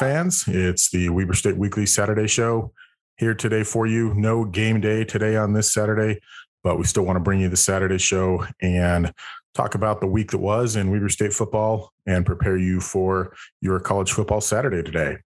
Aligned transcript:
fans. 0.00 0.44
It's 0.48 0.88
the 0.88 1.10
Weber 1.10 1.34
State 1.34 1.58
Weekly 1.58 1.84
Saturday 1.84 2.26
show 2.26 2.72
here 3.18 3.34
today 3.34 3.62
for 3.62 3.86
you. 3.86 4.14
No 4.14 4.46
game 4.46 4.80
day 4.80 5.04
today 5.04 5.36
on 5.36 5.52
this 5.52 5.74
Saturday, 5.74 6.20
but 6.64 6.78
we 6.78 6.84
still 6.84 7.02
want 7.02 7.16
to 7.16 7.20
bring 7.20 7.40
you 7.40 7.50
the 7.50 7.56
Saturday 7.58 7.98
show 7.98 8.46
and 8.62 9.12
talk 9.54 9.74
about 9.74 10.00
the 10.00 10.06
week 10.06 10.30
that 10.30 10.38
was 10.38 10.74
in 10.74 10.90
Weber 10.90 11.10
State 11.10 11.34
football 11.34 11.92
and 12.06 12.24
prepare 12.24 12.56
you 12.56 12.80
for 12.80 13.36
your 13.60 13.78
college 13.78 14.10
football 14.10 14.40
Saturday 14.40 14.82
today. 14.82 15.18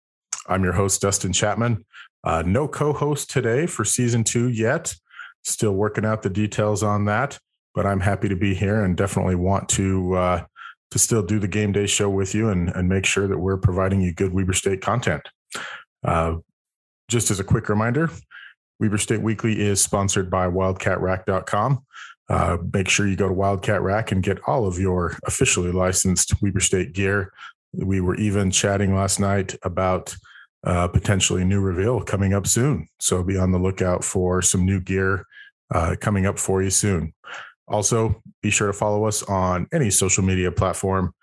I'm 0.47 0.63
your 0.63 0.73
host, 0.73 1.01
Dustin 1.01 1.33
Chapman. 1.33 1.85
Uh, 2.23 2.41
no 2.43 2.67
co 2.67 2.93
host 2.93 3.29
today 3.29 3.67
for 3.67 3.85
season 3.85 4.23
two 4.23 4.49
yet. 4.49 4.95
Still 5.43 5.73
working 5.73 6.03
out 6.03 6.23
the 6.23 6.31
details 6.31 6.81
on 6.81 7.05
that, 7.05 7.37
but 7.75 7.85
I'm 7.85 7.99
happy 7.99 8.27
to 8.27 8.35
be 8.35 8.55
here 8.55 8.83
and 8.83 8.97
definitely 8.97 9.35
want 9.35 9.69
to. 9.69 10.15
Uh, 10.15 10.45
to 10.93 10.99
still 10.99 11.23
do 11.23 11.39
the 11.39 11.47
game 11.47 11.71
day 11.71 11.87
show 11.87 12.07
with 12.07 12.35
you 12.35 12.49
and, 12.49 12.69
and 12.69 12.87
make 12.87 13.03
sure 13.03 13.27
that 13.27 13.37
we're 13.37 13.57
providing 13.57 13.99
you 13.99 14.13
good 14.13 14.31
Weber 14.31 14.53
State 14.53 14.79
content. 14.79 15.27
Uh, 16.05 16.35
just 17.09 17.31
as 17.31 17.39
a 17.39 17.43
quick 17.43 17.67
reminder, 17.67 18.11
Weber 18.79 18.99
State 18.99 19.21
Weekly 19.21 19.59
is 19.59 19.81
sponsored 19.81 20.29
by 20.29 20.47
WildcatRack.com. 20.47 21.83
Uh, 22.29 22.57
make 22.71 22.87
sure 22.87 23.07
you 23.07 23.15
go 23.15 23.27
to 23.27 23.33
Wildcat 23.33 23.81
Rack 23.81 24.11
and 24.11 24.21
get 24.21 24.37
all 24.47 24.67
of 24.67 24.77
your 24.77 25.17
officially 25.25 25.71
licensed 25.71 26.39
Weber 26.43 26.59
State 26.59 26.93
gear. 26.93 27.33
We 27.73 27.99
were 27.99 28.15
even 28.15 28.51
chatting 28.51 28.95
last 28.95 29.19
night 29.19 29.55
about 29.63 30.15
uh, 30.63 30.87
potentially 30.89 31.43
new 31.43 31.59
reveal 31.59 32.01
coming 32.01 32.35
up 32.35 32.45
soon. 32.45 32.87
So 32.99 33.23
be 33.23 33.35
on 33.35 33.51
the 33.51 33.57
lookout 33.57 34.03
for 34.03 34.43
some 34.43 34.63
new 34.63 34.79
gear 34.79 35.25
uh, 35.73 35.95
coming 35.99 36.27
up 36.27 36.37
for 36.37 36.61
you 36.61 36.69
soon. 36.69 37.15
Also, 37.67 38.21
be 38.41 38.49
sure 38.49 38.67
to 38.67 38.73
follow 38.73 39.05
us 39.05 39.23
on 39.23 39.67
any 39.73 39.89
social 39.89 40.23
media 40.23 40.51
platform 40.51 41.13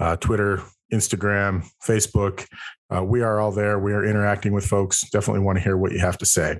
uh, 0.00 0.16
Twitter, 0.16 0.60
Instagram, 0.92 1.64
Facebook. 1.86 2.46
Uh, 2.94 3.02
we 3.04 3.22
are 3.22 3.40
all 3.40 3.52
there. 3.52 3.78
We 3.78 3.92
are 3.92 4.04
interacting 4.04 4.52
with 4.52 4.66
folks. 4.66 5.08
Definitely 5.10 5.42
want 5.42 5.58
to 5.58 5.64
hear 5.64 5.76
what 5.76 5.92
you 5.92 6.00
have 6.00 6.18
to 6.18 6.26
say. 6.26 6.58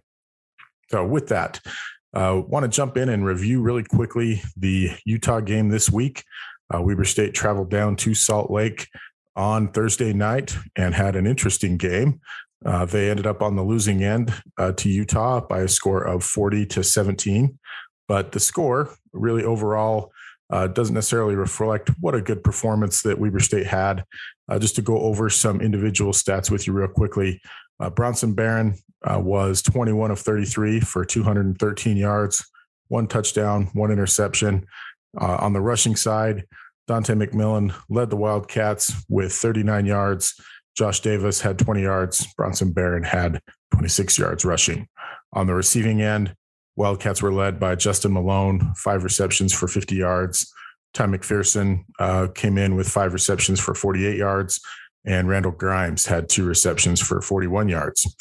So, 0.90 1.04
with 1.04 1.28
that, 1.28 1.60
uh, 2.14 2.42
want 2.46 2.64
to 2.64 2.68
jump 2.68 2.96
in 2.96 3.08
and 3.08 3.24
review 3.24 3.60
really 3.60 3.82
quickly 3.82 4.42
the 4.56 4.90
Utah 5.04 5.40
game 5.40 5.68
this 5.68 5.90
week. 5.90 6.24
Uh, 6.72 6.80
Weber 6.80 7.04
State 7.04 7.34
traveled 7.34 7.70
down 7.70 7.96
to 7.96 8.14
Salt 8.14 8.50
Lake 8.50 8.88
on 9.36 9.68
Thursday 9.68 10.12
night 10.12 10.56
and 10.76 10.94
had 10.94 11.16
an 11.16 11.26
interesting 11.26 11.76
game. 11.76 12.20
Uh, 12.64 12.84
they 12.84 13.10
ended 13.10 13.26
up 13.26 13.42
on 13.42 13.56
the 13.56 13.62
losing 13.62 14.02
end 14.02 14.32
uh, 14.56 14.72
to 14.72 14.88
Utah 14.88 15.40
by 15.40 15.60
a 15.60 15.68
score 15.68 16.02
of 16.02 16.24
40 16.24 16.66
to 16.66 16.84
17. 16.84 17.58
But 18.08 18.32
the 18.32 18.40
score 18.40 18.90
really 19.14 19.44
overall 19.44 20.12
uh, 20.50 20.66
doesn't 20.66 20.94
necessarily 20.94 21.34
reflect 21.34 21.90
what 22.00 22.14
a 22.14 22.20
good 22.20 22.44
performance 22.44 23.02
that 23.02 23.18
Weber 23.18 23.40
State 23.40 23.66
had. 23.66 24.04
Uh, 24.48 24.58
just 24.58 24.76
to 24.76 24.82
go 24.82 25.00
over 25.00 25.30
some 25.30 25.60
individual 25.60 26.12
stats 26.12 26.50
with 26.50 26.66
you 26.66 26.72
real 26.72 26.88
quickly, 26.88 27.40
uh, 27.80 27.90
Bronson 27.90 28.34
Barron 28.34 28.74
uh, 29.04 29.18
was 29.18 29.62
21 29.62 30.10
of 30.10 30.18
33 30.18 30.80
for 30.80 31.04
213 31.04 31.96
yards, 31.96 32.44
one 32.88 33.06
touchdown, 33.06 33.68
one 33.72 33.90
interception. 33.90 34.66
Uh, 35.18 35.36
on 35.40 35.52
the 35.52 35.60
rushing 35.60 35.96
side, 35.96 36.44
Dontae 36.88 37.16
McMillan 37.16 37.74
led 37.88 38.10
the 38.10 38.16
Wildcats 38.16 38.92
with 39.08 39.32
39 39.32 39.86
yards. 39.86 40.38
Josh 40.76 41.00
Davis 41.00 41.40
had 41.40 41.58
20 41.58 41.82
yards. 41.82 42.26
Bronson 42.34 42.72
Barron 42.72 43.04
had 43.04 43.40
26 43.72 44.18
yards 44.18 44.44
rushing. 44.44 44.88
On 45.32 45.46
the 45.46 45.54
receiving 45.54 46.02
end, 46.02 46.34
Wildcats 46.76 47.22
were 47.22 47.32
led 47.32 47.60
by 47.60 47.74
Justin 47.76 48.12
Malone, 48.12 48.74
five 48.76 49.04
receptions 49.04 49.52
for 49.52 49.68
50 49.68 49.94
yards. 49.94 50.52
Ty 50.92 51.06
McPherson 51.06 51.84
uh, 51.98 52.28
came 52.34 52.58
in 52.58 52.76
with 52.76 52.88
five 52.88 53.12
receptions 53.12 53.60
for 53.60 53.74
48 53.74 54.16
yards, 54.16 54.60
and 55.04 55.28
Randall 55.28 55.52
Grimes 55.52 56.06
had 56.06 56.28
two 56.28 56.44
receptions 56.44 57.00
for 57.00 57.20
41 57.20 57.68
yards. 57.68 58.16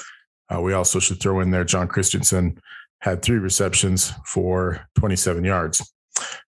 Uh, 0.54 0.62
we 0.62 0.74
also 0.74 1.00
should 1.00 1.20
throw 1.20 1.40
in 1.40 1.52
there 1.52 1.64
John 1.64 1.88
Christensen 1.88 2.60
had 3.00 3.22
three 3.22 3.38
receptions 3.38 4.14
for 4.26 4.88
27 4.98 5.44
yards. 5.44 5.94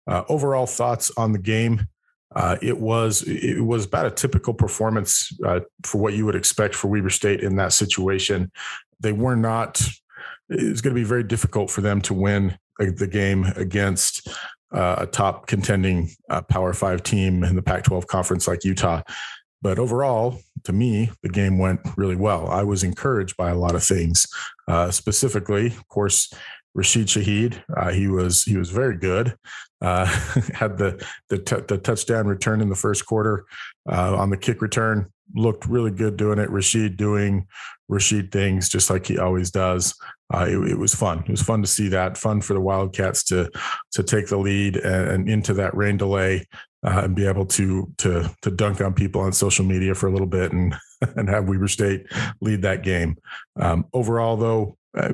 Uh, 0.07 0.23
overall 0.29 0.65
thoughts 0.65 1.11
on 1.17 1.31
the 1.31 1.39
game. 1.39 1.87
Uh, 2.35 2.57
it 2.61 2.79
was 2.79 3.23
it 3.23 3.61
was 3.61 3.85
about 3.85 4.07
a 4.07 4.11
typical 4.11 4.53
performance 4.53 5.31
uh, 5.45 5.59
for 5.83 5.99
what 5.99 6.13
you 6.13 6.25
would 6.25 6.35
expect 6.35 6.73
for 6.73 6.87
Weber 6.87 7.11
State 7.11 7.41
in 7.41 7.55
that 7.57 7.73
situation. 7.73 8.51
They 8.99 9.11
were 9.11 9.35
not 9.35 9.81
it's 10.53 10.81
going 10.81 10.95
to 10.95 10.99
be 10.99 11.07
very 11.07 11.23
difficult 11.23 11.69
for 11.69 11.81
them 11.81 12.01
to 12.01 12.13
win 12.13 12.57
the 12.79 13.07
game 13.07 13.45
against 13.55 14.27
uh, 14.73 14.95
a 14.99 15.07
top 15.07 15.47
contending 15.47 16.09
uh, 16.29 16.41
Power 16.41 16.73
Five 16.73 17.03
team 17.03 17.43
in 17.43 17.55
the 17.55 17.61
Pac 17.61 17.83
12 17.83 18.07
conference 18.07 18.47
like 18.47 18.63
Utah. 18.63 19.01
But 19.61 19.79
overall, 19.79 20.39
to 20.65 20.73
me, 20.73 21.11
the 21.21 21.29
game 21.29 21.57
went 21.57 21.81
really 21.95 22.15
well. 22.15 22.49
I 22.49 22.63
was 22.63 22.83
encouraged 22.83 23.37
by 23.37 23.49
a 23.49 23.55
lot 23.55 23.75
of 23.75 23.83
things, 23.83 24.27
uh, 24.67 24.91
specifically, 24.91 25.67
of 25.67 25.87
course, 25.87 26.33
Rashid 26.75 27.07
Shaheed. 27.07 27.63
Uh, 27.75 27.91
he 27.91 28.07
was 28.07 28.43
he 28.43 28.57
was 28.57 28.71
very 28.71 28.97
good. 28.97 29.35
Uh, 29.81 30.05
had 30.53 30.77
the 30.77 31.05
the, 31.29 31.37
t- 31.37 31.63
the 31.67 31.77
touchdown 31.77 32.27
return 32.27 32.61
in 32.61 32.69
the 32.69 32.75
first 32.75 33.05
quarter 33.05 33.45
uh, 33.89 34.15
on 34.15 34.29
the 34.29 34.37
kick 34.37 34.61
return. 34.61 35.09
Looked 35.35 35.65
really 35.65 35.91
good 35.91 36.17
doing 36.17 36.39
it. 36.39 36.49
Rashid 36.49 36.97
doing 36.97 37.47
Rashid 37.87 38.31
things 38.31 38.69
just 38.69 38.89
like 38.89 39.05
he 39.05 39.17
always 39.17 39.51
does 39.51 39.95
uh, 40.33 40.45
it, 40.49 40.71
it, 40.71 40.77
was 40.79 40.95
fun. 40.95 41.19
It 41.19 41.29
was 41.29 41.41
fun 41.41 41.61
to 41.61 41.67
see 41.67 41.89
that. 41.89 42.17
Fun 42.17 42.41
for 42.41 42.53
the 42.53 42.61
Wildcats 42.61 43.23
to 43.25 43.51
to 43.91 44.03
take 44.03 44.27
the 44.27 44.37
lead 44.37 44.77
and, 44.77 45.09
and 45.09 45.29
into 45.29 45.53
that 45.55 45.75
rain 45.75 45.97
delay 45.97 46.47
uh, 46.83 47.01
and 47.03 47.15
be 47.15 47.27
able 47.27 47.45
to 47.45 47.91
to 47.99 48.29
to 48.41 48.51
dunk 48.51 48.81
on 48.81 48.93
people 48.93 49.21
on 49.21 49.31
social 49.31 49.65
media 49.65 49.93
for 49.93 50.07
a 50.07 50.11
little 50.11 50.27
bit 50.27 50.51
and 50.51 50.75
and 51.15 51.29
have 51.29 51.47
Weber 51.47 51.67
State 51.67 52.07
lead 52.41 52.63
that 52.63 52.83
game. 52.83 53.17
Um, 53.55 53.85
overall, 53.93 54.37
though, 54.37 54.77
uh, 54.97 55.13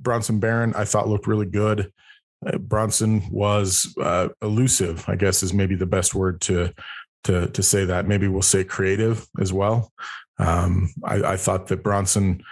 Bronson 0.00 0.38
Barron 0.38 0.74
I 0.74 0.84
thought 0.84 1.08
looked 1.08 1.26
really 1.26 1.46
good. 1.46 1.92
Uh, 2.46 2.58
Bronson 2.58 3.22
was 3.30 3.94
uh, 4.00 4.28
elusive, 4.42 5.04
I 5.08 5.16
guess 5.16 5.42
is 5.42 5.52
maybe 5.52 5.74
the 5.74 5.86
best 5.86 6.14
word 6.14 6.40
to 6.42 6.72
to 7.24 7.48
to 7.48 7.62
say 7.62 7.84
that. 7.86 8.06
Maybe 8.06 8.28
we'll 8.28 8.42
say 8.42 8.64
creative 8.64 9.26
as 9.40 9.52
well. 9.52 9.92
Um, 10.38 10.92
I, 11.02 11.32
I, 11.32 11.36
thought 11.36 11.66
that 11.66 11.82
Bronson 11.82 12.44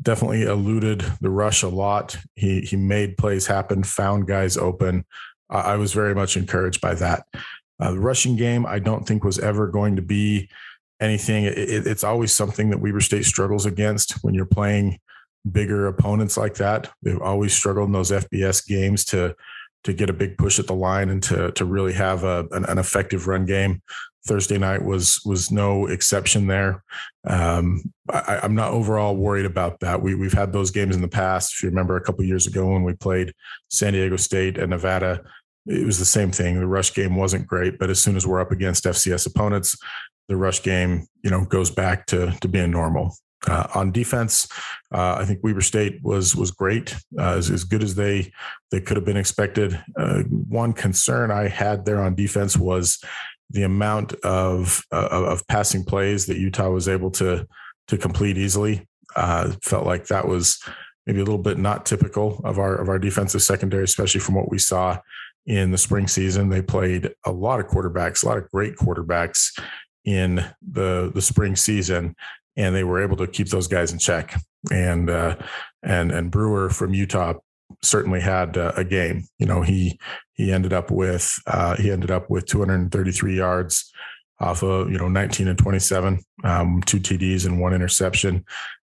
definitely 0.00 0.42
eluded 0.42 1.04
the 1.20 1.30
rush 1.30 1.62
a 1.62 1.68
lot. 1.68 2.16
He 2.34 2.60
he 2.60 2.76
made 2.76 3.16
plays 3.16 3.46
happen, 3.46 3.82
found 3.82 4.26
guys 4.26 4.56
open. 4.56 5.04
I 5.50 5.76
was 5.76 5.92
very 5.92 6.14
much 6.14 6.36
encouraged 6.36 6.80
by 6.80 6.94
that. 6.94 7.26
Uh, 7.78 7.92
the 7.92 8.00
rushing 8.00 8.36
game, 8.36 8.64
I 8.64 8.78
don't 8.78 9.06
think 9.06 9.22
was 9.22 9.38
ever 9.38 9.66
going 9.66 9.96
to 9.96 10.02
be 10.02 10.48
anything. 11.00 11.44
It, 11.44 11.58
it, 11.58 11.86
it's 11.86 12.04
always 12.04 12.32
something 12.32 12.70
that 12.70 12.80
Weber 12.80 13.00
State 13.00 13.26
struggles 13.26 13.66
against 13.66 14.12
when 14.24 14.34
you're 14.34 14.46
playing 14.46 14.98
bigger 15.50 15.88
opponents 15.88 16.36
like 16.36 16.54
that. 16.54 16.90
They've 17.02 17.20
always 17.20 17.52
struggled 17.52 17.88
in 17.88 17.92
those 17.92 18.12
FBS 18.12 18.66
games 18.66 19.04
to 19.06 19.34
to 19.84 19.92
get 19.92 20.08
a 20.08 20.12
big 20.12 20.38
push 20.38 20.60
at 20.60 20.68
the 20.68 20.74
line 20.74 21.10
and 21.10 21.22
to 21.24 21.50
to 21.52 21.64
really 21.64 21.92
have 21.92 22.24
a, 22.24 22.46
an, 22.52 22.64
an 22.66 22.78
effective 22.78 23.26
run 23.26 23.44
game. 23.44 23.82
Thursday 24.26 24.58
night 24.58 24.84
was 24.84 25.20
was 25.24 25.50
no 25.50 25.86
exception 25.86 26.46
there. 26.46 26.84
Um, 27.26 27.92
I, 28.08 28.40
am 28.42 28.54
not 28.54 28.72
overall 28.72 29.16
worried 29.16 29.46
about 29.46 29.80
that. 29.80 30.00
We 30.00 30.14
we've 30.14 30.32
had 30.32 30.52
those 30.52 30.70
games 30.70 30.94
in 30.94 31.02
the 31.02 31.08
past. 31.08 31.54
If 31.54 31.62
you 31.62 31.68
remember 31.68 31.96
a 31.96 32.00
couple 32.00 32.24
years 32.24 32.46
ago 32.46 32.68
when 32.68 32.84
we 32.84 32.94
played 32.94 33.32
San 33.68 33.94
Diego 33.94 34.16
State 34.16 34.58
and 34.58 34.70
Nevada, 34.70 35.22
it 35.66 35.84
was 35.84 35.98
the 35.98 36.04
same 36.04 36.30
thing. 36.30 36.58
The 36.58 36.66
rush 36.66 36.94
game 36.94 37.16
wasn't 37.16 37.46
great, 37.46 37.78
but 37.78 37.90
as 37.90 38.00
soon 38.00 38.16
as 38.16 38.26
we're 38.26 38.40
up 38.40 38.52
against 38.52 38.84
FCS 38.84 39.26
opponents, 39.26 39.76
the 40.28 40.36
rush 40.36 40.62
game 40.62 41.06
you 41.24 41.30
know 41.30 41.44
goes 41.44 41.70
back 41.70 42.06
to 42.06 42.30
to 42.40 42.48
being 42.48 42.70
normal. 42.70 43.16
Uh, 43.48 43.66
on 43.74 43.90
defense, 43.90 44.46
uh, 44.94 45.16
I 45.18 45.24
think 45.24 45.42
Weber 45.42 45.62
State 45.62 46.00
was 46.02 46.36
was 46.36 46.52
great, 46.52 46.94
uh, 47.18 47.34
as, 47.36 47.50
as, 47.50 47.64
good 47.64 47.82
as 47.82 47.96
they 47.96 48.32
they 48.70 48.80
could 48.80 48.96
have 48.96 49.04
been 49.04 49.16
expected. 49.16 49.82
Uh, 49.96 50.22
one 50.48 50.72
concern 50.72 51.32
I 51.32 51.48
had 51.48 51.84
there 51.84 52.00
on 52.00 52.14
defense 52.14 52.56
was 52.56 53.02
the 53.52 53.62
amount 53.62 54.14
of 54.24 54.82
uh, 54.92 55.08
of 55.10 55.46
passing 55.46 55.84
plays 55.84 56.26
that 56.26 56.38
Utah 56.38 56.70
was 56.70 56.88
able 56.88 57.10
to 57.12 57.46
to 57.88 57.98
complete 57.98 58.36
easily. 58.36 58.86
Uh, 59.14 59.52
felt 59.62 59.86
like 59.86 60.06
that 60.06 60.26
was 60.26 60.62
maybe 61.06 61.20
a 61.20 61.24
little 61.24 61.38
bit 61.38 61.58
not 61.58 61.84
typical 61.84 62.40
of 62.44 62.58
our 62.58 62.74
of 62.76 62.88
our 62.88 62.98
defensive 62.98 63.42
secondary, 63.42 63.84
especially 63.84 64.20
from 64.20 64.34
what 64.34 64.50
we 64.50 64.58
saw 64.58 64.98
in 65.46 65.70
the 65.70 65.78
spring 65.78 66.08
season. 66.08 66.48
They 66.48 66.62
played 66.62 67.10
a 67.26 67.32
lot 67.32 67.60
of 67.60 67.66
quarterbacks, 67.66 68.22
a 68.22 68.28
lot 68.28 68.38
of 68.38 68.50
great 68.50 68.76
quarterbacks 68.76 69.58
in 70.04 70.44
the 70.62 71.10
the 71.14 71.22
spring 71.22 71.54
season, 71.56 72.16
and 72.56 72.74
they 72.74 72.84
were 72.84 73.02
able 73.02 73.16
to 73.18 73.26
keep 73.26 73.48
those 73.48 73.68
guys 73.68 73.92
in 73.92 73.98
check. 73.98 74.34
And 74.70 75.10
uh, 75.10 75.36
and 75.82 76.10
and 76.10 76.30
Brewer 76.30 76.70
from 76.70 76.94
Utah 76.94 77.34
certainly 77.82 78.20
had 78.20 78.56
uh, 78.56 78.72
a 78.76 78.84
game. 78.84 79.24
You 79.38 79.46
know, 79.46 79.62
he 79.62 79.98
he 80.34 80.52
ended 80.52 80.72
up 80.72 80.90
with 80.90 81.38
uh, 81.46 81.76
he 81.76 81.90
ended 81.90 82.10
up 82.10 82.30
with 82.30 82.46
233 82.46 83.36
yards 83.36 83.92
off 84.40 84.62
of 84.62 84.90
you 84.90 84.98
know 84.98 85.08
19 85.08 85.48
and 85.48 85.58
27, 85.58 86.20
um, 86.44 86.82
two 86.84 86.98
TDs 86.98 87.46
and 87.46 87.60
one 87.60 87.74
interception. 87.74 88.44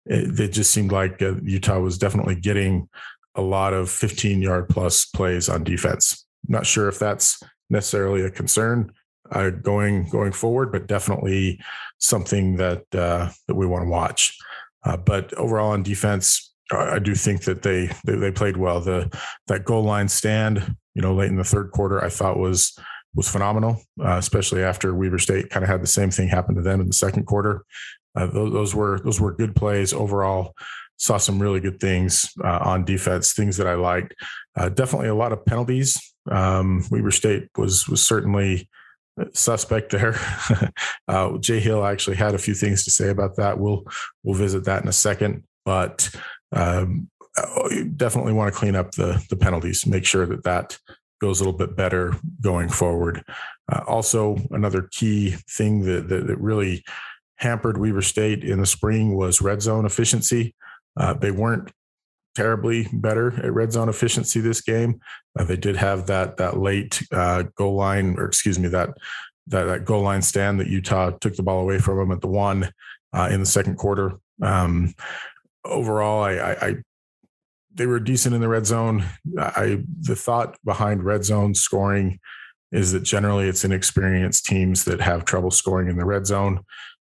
It, 0.07 0.41
it 0.41 0.49
just 0.49 0.71
seemed 0.71 0.93
like 0.93 1.23
uh, 1.23 1.35
Utah 1.43 1.81
was 1.81 1.99
definitely 1.99 2.37
getting 2.37 2.89
a 3.35 3.43
lot 3.43 3.73
of 3.73 3.91
15 3.91 4.43
yard 4.43 4.69
plus 4.69 5.05
plays 5.07 5.49
on 5.49 5.65
defense. 5.65 6.27
Not 6.49 6.67
sure 6.67 6.89
if 6.89 6.99
that's 6.99 7.43
necessarily 7.71 8.23
a 8.23 8.31
concern 8.31 8.93
uh, 9.31 9.51
going 9.51 10.09
going 10.09 10.33
forward, 10.33 10.73
but 10.73 10.87
definitely 10.87 11.61
something 11.99 12.57
that 12.57 12.85
uh, 12.95 13.31
that 13.47 13.55
we 13.55 13.67
want 13.67 13.85
to 13.85 13.91
watch. 13.91 14.37
Uh, 14.85 14.97
but 14.97 15.33
overall 15.35 15.71
on 15.71 15.83
defense, 15.83 16.52
I 16.73 16.99
do 16.99 17.15
think 17.15 17.43
that 17.45 17.63
they, 17.63 17.91
they, 18.05 18.17
they 18.17 18.31
played 18.31 18.57
well. 18.57 18.81
The 18.81 19.17
that 19.47 19.65
goal 19.65 19.83
line 19.83 20.09
stand, 20.09 20.77
you 20.95 21.03
know, 21.03 21.15
late 21.15 21.31
in 21.31 21.37
the 21.37 21.45
third 21.45 21.71
quarter, 21.71 22.03
I 22.03 22.09
thought 22.09 22.39
was 22.39 22.77
was 23.15 23.29
phenomenal, 23.29 23.83
uh, 24.01 24.17
especially 24.17 24.63
after 24.63 24.95
Weber 24.95 25.19
State 25.19 25.51
kind 25.51 25.63
of 25.63 25.69
had 25.69 25.83
the 25.83 25.87
same 25.87 26.11
thing 26.11 26.29
happen 26.29 26.55
to 26.55 26.63
them 26.63 26.81
in 26.81 26.87
the 26.87 26.95
second 26.95 27.27
quarter. 27.27 27.65
Uh, 28.15 28.27
those, 28.27 28.53
those, 28.53 28.75
were 28.75 29.01
those 29.01 29.21
were 29.21 29.33
good 29.33 29.55
plays 29.55 29.93
overall. 29.93 30.55
Saw 30.99 31.17
some 31.17 31.41
really 31.41 31.61
good 31.61 31.81
things 31.81 32.31
uh, 32.45 32.61
on 32.63 32.85
defense, 32.85 33.33
things 33.33 33.57
that 33.57 33.67
I 33.67 33.75
liked. 33.75 34.15
Uh, 34.57 34.69
definitely 34.69 35.09
a 35.09 35.15
lot 35.15 35.33
of 35.33 35.45
penalties. 35.45 36.01
Um, 36.31 36.85
Weber 36.91 37.11
State 37.11 37.49
was 37.57 37.89
was 37.89 38.07
certainly 38.07 38.69
suspect 39.35 39.91
there. 39.91 40.17
uh, 41.09 41.37
Jay 41.39 41.61
Hill 41.61 41.85
actually 41.85 42.17
had 42.17 42.35
a 42.35 42.39
few 42.39 42.55
things 42.55 42.85
to 42.85 42.91
say 42.91 43.09
about 43.09 43.37
that. 43.37 43.59
We'll 43.59 43.85
we'll 44.23 44.37
visit 44.37 44.65
that 44.65 44.83
in 44.83 44.89
a 44.89 44.93
second, 44.93 45.45
but 45.65 46.15
um, 46.53 47.09
definitely 47.97 48.33
want 48.33 48.53
to 48.53 48.59
clean 48.59 48.77
up 48.77 48.93
the 48.93 49.25
the 49.31 49.37
penalties. 49.37 49.87
Make 49.87 50.05
sure 50.05 50.27
that 50.27 50.45
that 50.45 50.79
goes 51.21 51.41
a 51.41 51.45
little 51.45 51.57
bit 51.57 51.77
better 51.77 52.15
going 52.41 52.69
forward. 52.69 53.25
Uh, 53.73 53.81
also, 53.87 54.37
another 54.51 54.89
key 54.91 55.37
thing 55.49 55.83
that, 55.83 56.09
that, 56.09 56.27
that 56.27 56.37
really 56.39 56.83
hampered 57.37 57.79
Weber 57.79 58.03
State 58.03 58.43
in 58.43 58.61
the 58.61 58.67
spring 58.67 59.15
was 59.15 59.41
red 59.41 59.63
zone 59.63 59.87
efficiency. 59.87 60.55
Uh, 60.97 61.15
they 61.15 61.31
weren't 61.31 61.71
terribly 62.35 62.89
better 62.93 63.33
at 63.45 63.53
red 63.53 63.73
zone 63.73 63.89
efficiency 63.89 64.41
this 64.41 64.61
game. 64.61 65.01
Uh, 65.39 65.45
they 65.45 65.57
did 65.57 65.77
have 65.77 66.07
that 66.07 66.37
that 66.39 66.59
late 66.59 67.03
uh, 67.13 67.45
goal 67.57 67.77
line, 67.77 68.17
or 68.19 68.27
excuse 68.27 68.59
me, 68.59 68.69
that 68.69 68.91
that, 69.47 69.65
that 69.65 69.85
goal 69.85 70.03
line 70.03 70.23
stand 70.23 70.59
that 70.61 70.69
Utah 70.69 71.11
took 71.11 71.37
the 71.37 71.43
ball 71.43 71.61
away 71.61 71.79
from 71.79 71.99
them 71.99 72.13
at 72.13 72.21
the 72.21 72.29
one 72.29 72.71
uh, 73.13 73.29
in 73.31 73.41
the 73.41 73.47
second 73.47 73.77
quarter. 73.77 74.19
Um, 74.43 74.95
overall, 75.65 76.23
I, 76.23 76.33
I, 76.33 76.67
I, 76.67 76.75
they 77.75 77.87
were 77.87 78.01
decent 78.01 78.35
in 78.35 78.41
the 78.41 78.49
red 78.49 78.67
zone. 78.67 79.05
I 79.39 79.83
the 80.01 80.17
thought 80.17 80.59
behind 80.65 81.05
red 81.05 81.25
zone 81.25 81.55
scoring 81.55 82.19
is 82.71 82.93
that 82.93 83.03
generally 83.03 83.49
it's 83.49 83.65
inexperienced 83.65 84.47
teams 84.47 84.85
that 84.85 85.01
have 85.01 85.25
trouble 85.25 85.51
scoring 85.51 85.89
in 85.89 85.97
the 85.97 86.05
red 86.05 86.27
zone. 86.27 86.65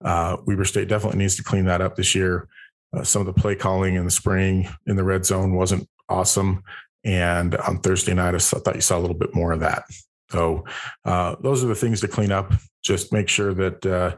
Uh, 0.04 0.36
Weber 0.44 0.64
State 0.64 0.88
definitely 0.88 1.18
needs 1.18 1.36
to 1.36 1.44
clean 1.44 1.64
that 1.66 1.80
up 1.80 1.96
this 1.96 2.14
year. 2.14 2.48
Uh, 2.94 3.02
some 3.02 3.20
of 3.20 3.26
the 3.26 3.40
play 3.40 3.54
calling 3.54 3.94
in 3.94 4.04
the 4.04 4.10
spring 4.10 4.68
in 4.86 4.96
the 4.96 5.04
red 5.04 5.24
zone 5.24 5.54
wasn't 5.54 5.88
awesome. 6.08 6.62
And 7.04 7.54
on 7.56 7.80
Thursday 7.80 8.14
night, 8.14 8.34
I 8.34 8.38
thought 8.38 8.74
you 8.74 8.80
saw 8.80 8.98
a 8.98 9.00
little 9.00 9.16
bit 9.16 9.34
more 9.34 9.52
of 9.52 9.60
that. 9.60 9.84
So 10.30 10.64
uh, 11.04 11.36
those 11.40 11.62
are 11.62 11.68
the 11.68 11.74
things 11.74 12.00
to 12.00 12.08
clean 12.08 12.32
up. 12.32 12.52
Just 12.82 13.12
make 13.12 13.28
sure 13.28 13.54
that 13.54 13.86
uh, 13.86 14.16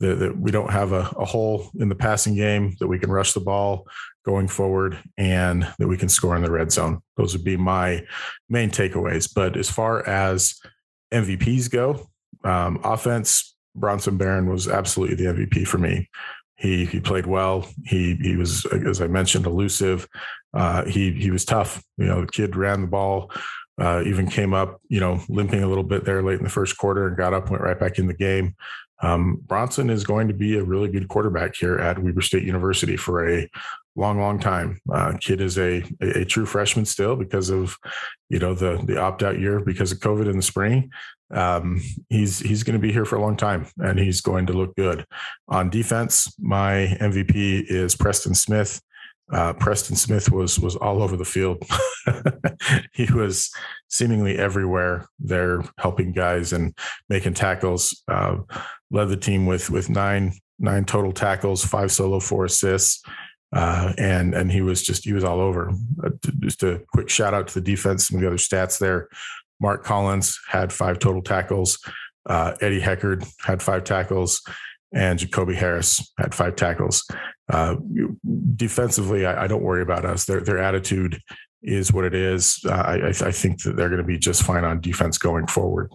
that, 0.00 0.36
we 0.38 0.50
don't 0.50 0.70
have 0.70 0.92
a, 0.92 1.10
a, 1.18 1.24
hole 1.24 1.70
in 1.78 1.88
the 1.88 1.94
passing 1.94 2.34
game, 2.34 2.76
that 2.80 2.88
we 2.88 2.98
can 2.98 3.10
rush 3.10 3.32
the 3.32 3.40
ball 3.40 3.86
going 4.24 4.48
forward, 4.48 4.98
and 5.16 5.66
that 5.78 5.88
we 5.88 5.96
can 5.96 6.08
score 6.08 6.36
in 6.36 6.42
the 6.42 6.50
red 6.50 6.72
zone. 6.72 7.00
Those 7.16 7.34
would 7.34 7.44
be 7.44 7.56
my 7.56 8.04
main 8.48 8.70
takeaways. 8.70 9.32
But 9.32 9.56
as 9.56 9.70
far 9.70 10.06
as 10.08 10.60
MVPs 11.12 11.70
go, 11.70 12.08
um, 12.44 12.80
offense, 12.84 13.54
Bronson 13.74 14.16
Barron 14.16 14.48
was 14.48 14.68
absolutely 14.68 15.16
the 15.16 15.32
MVP 15.32 15.66
for 15.66 15.78
me. 15.78 16.08
He 16.56 16.84
he 16.86 17.00
played 17.00 17.26
well. 17.26 17.66
He 17.84 18.14
he 18.22 18.36
was, 18.36 18.64
as 18.66 19.00
I 19.00 19.08
mentioned, 19.08 19.46
elusive. 19.46 20.06
Uh, 20.52 20.84
he 20.84 21.12
he 21.12 21.30
was 21.30 21.44
tough. 21.44 21.82
You 21.98 22.06
know, 22.06 22.20
the 22.20 22.28
kid 22.28 22.54
ran 22.54 22.82
the 22.82 22.86
ball. 22.86 23.32
Uh, 23.76 24.02
even 24.06 24.28
came 24.28 24.54
up, 24.54 24.80
you 24.88 25.00
know, 25.00 25.20
limping 25.28 25.64
a 25.64 25.66
little 25.66 25.82
bit 25.82 26.04
there 26.04 26.22
late 26.22 26.38
in 26.38 26.44
the 26.44 26.50
first 26.50 26.78
quarter 26.78 27.08
and 27.08 27.16
got 27.16 27.34
up, 27.34 27.50
went 27.50 27.62
right 27.62 27.78
back 27.78 27.98
in 27.98 28.06
the 28.06 28.14
game. 28.14 28.54
Um, 29.02 29.40
Bronson 29.46 29.90
is 29.90 30.04
going 30.04 30.28
to 30.28 30.34
be 30.34 30.56
a 30.56 30.64
really 30.64 30.88
good 30.88 31.08
quarterback 31.08 31.54
here 31.56 31.78
at 31.78 31.98
Weber 31.98 32.22
State 32.22 32.44
University 32.44 32.96
for 32.96 33.28
a 33.28 33.48
long, 33.96 34.18
long 34.18 34.38
time. 34.38 34.80
Uh, 34.92 35.14
kid 35.20 35.40
is 35.40 35.58
a, 35.58 35.82
a, 36.00 36.20
a 36.20 36.24
true 36.24 36.46
freshman 36.46 36.84
still 36.84 37.16
because 37.16 37.50
of 37.50 37.76
you 38.28 38.38
know 38.38 38.54
the 38.54 38.82
the 38.86 38.98
opt 38.98 39.22
out 39.22 39.38
year 39.38 39.60
because 39.60 39.92
of 39.92 39.98
COVID 39.98 40.28
in 40.28 40.36
the 40.36 40.42
spring 40.42 40.90
um, 41.34 41.80
he's 42.08 42.38
he's 42.38 42.62
going 42.62 42.74
to 42.74 42.80
be 42.80 42.92
here 42.92 43.04
for 43.04 43.16
a 43.16 43.20
long 43.20 43.36
time, 43.36 43.66
and 43.78 43.98
he's 43.98 44.20
going 44.20 44.46
to 44.46 44.52
look 44.52 44.74
good. 44.76 45.04
On 45.48 45.68
defense, 45.70 46.32
my 46.38 46.96
MVP 47.00 47.64
is 47.68 47.96
Preston 47.96 48.34
Smith. 48.34 48.80
Uh, 49.32 49.52
Preston 49.54 49.96
Smith 49.96 50.30
was 50.30 50.58
was 50.58 50.76
all 50.76 51.02
over 51.02 51.16
the 51.16 51.24
field. 51.24 51.62
he 52.92 53.10
was 53.12 53.50
seemingly 53.88 54.38
everywhere 54.38 55.06
there, 55.18 55.64
helping 55.78 56.12
guys 56.12 56.52
and 56.52 56.76
making 57.08 57.34
tackles. 57.34 58.02
Uh, 58.06 58.38
led 58.90 59.08
the 59.08 59.16
team 59.16 59.46
with 59.46 59.70
with 59.70 59.88
nine 59.88 60.32
nine 60.58 60.84
total 60.84 61.12
tackles, 61.12 61.64
five 61.64 61.90
solo, 61.90 62.20
four 62.20 62.44
assists. 62.44 63.02
Uh, 63.54 63.92
and 63.98 64.34
and 64.34 64.50
he 64.50 64.60
was 64.60 64.82
just 64.82 65.04
he 65.04 65.12
was 65.12 65.24
all 65.24 65.40
over. 65.40 65.72
Uh, 66.02 66.10
just 66.40 66.62
a 66.62 66.82
quick 66.92 67.08
shout 67.08 67.32
out 67.32 67.48
to 67.48 67.54
the 67.54 67.60
defense. 67.60 68.08
Some 68.08 68.16
of 68.16 68.20
the 68.22 68.26
other 68.26 68.36
stats 68.36 68.78
there: 68.78 69.08
Mark 69.60 69.84
Collins 69.84 70.38
had 70.48 70.72
five 70.72 70.98
total 70.98 71.22
tackles. 71.22 71.78
Uh, 72.26 72.54
Eddie 72.60 72.80
Heckard 72.80 73.26
had 73.40 73.62
five 73.62 73.84
tackles, 73.84 74.42
and 74.94 75.18
Jacoby 75.18 75.54
Harris 75.54 76.12
had 76.18 76.34
five 76.34 76.56
tackles. 76.56 77.04
Uh, 77.52 77.76
defensively, 78.56 79.26
I, 79.26 79.44
I, 79.44 79.46
don't 79.46 79.62
worry 79.62 79.82
about 79.82 80.06
us. 80.06 80.24
Their 80.24 80.40
their 80.40 80.58
attitude 80.58 81.20
is 81.62 81.92
what 81.92 82.04
it 82.04 82.14
is. 82.14 82.60
Uh, 82.64 82.72
I, 82.72 83.08
I 83.08 83.32
think 83.32 83.62
that 83.62 83.76
they're 83.76 83.90
going 83.90 84.00
to 84.00 84.06
be 84.06 84.18
just 84.18 84.42
fine 84.42 84.64
on 84.64 84.80
defense 84.80 85.18
going 85.18 85.46
forward. 85.46 85.92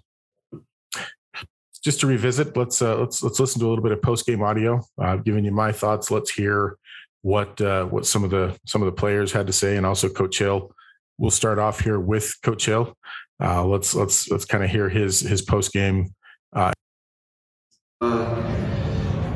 Just 1.84 2.02
to 2.02 2.08
revisit, 2.08 2.56
let's 2.58 2.82
uh, 2.82 3.00
let's 3.00 3.24
let's 3.24 3.40
listen 3.40 3.62
to 3.62 3.68
a 3.68 3.70
little 3.70 3.84
bit 3.84 3.94
of 3.94 4.02
post 4.02 4.26
game 4.26 4.44
audio. 4.44 4.82
I've 5.00 5.24
given 5.24 5.46
you 5.46 5.52
my 5.52 5.72
thoughts. 5.72 6.12
Let's 6.12 6.30
hear 6.30 6.78
what 7.22 7.60
uh, 7.62 7.86
what 7.86 8.06
some 8.06 8.24
of 8.24 8.30
the 8.30 8.60
some 8.68 8.82
of 8.82 8.86
the 8.86 8.92
players 8.92 9.32
had 9.32 9.48
to 9.48 9.54
say, 9.54 9.78
and 9.78 9.86
also 9.86 10.10
Coach 10.10 10.38
Hill. 10.38 10.72
We'll 11.18 11.32
start 11.32 11.58
off 11.58 11.80
here 11.80 12.00
with 12.00 12.36
Coach 12.44 12.66
Hill. 12.66 12.96
Uh, 13.42 13.66
let's 13.66 13.96
let's 13.96 14.30
let's 14.30 14.46
kind 14.46 14.64
of 14.64 14.70
hear 14.70 14.90
his 14.90 15.22
his 15.22 15.42
post 15.42 15.72
game. 15.72 16.14
Uh, 16.54 16.74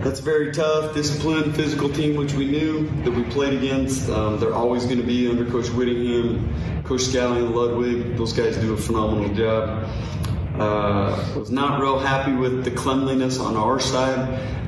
that's 0.03 0.19
a 0.19 0.23
very 0.23 0.51
tough, 0.51 0.93
disciplined, 0.93 1.55
physical 1.55 1.89
team, 1.89 2.17
which 2.17 2.33
we 2.33 2.45
knew 2.45 2.89
that 3.03 3.11
we 3.11 3.23
played 3.23 3.53
against. 3.53 4.09
Um, 4.09 4.37
they're 4.37 4.53
always 4.53 4.83
going 4.83 4.97
to 4.97 5.05
be 5.05 5.29
under 5.29 5.45
Coach 5.45 5.69
Whittingham, 5.69 6.83
Coach 6.83 7.01
Scalley, 7.01 7.37
and 7.37 7.55
Ludwig. 7.55 8.17
Those 8.17 8.33
guys 8.33 8.57
do 8.57 8.73
a 8.73 8.77
phenomenal 8.77 9.33
job. 9.33 9.89
Uh, 10.59 11.33
was 11.37 11.51
not 11.51 11.79
real 11.79 11.97
happy 11.97 12.33
with 12.33 12.65
the 12.65 12.71
cleanliness 12.71 13.39
on 13.39 13.55
our 13.55 13.79
side. 13.79 14.19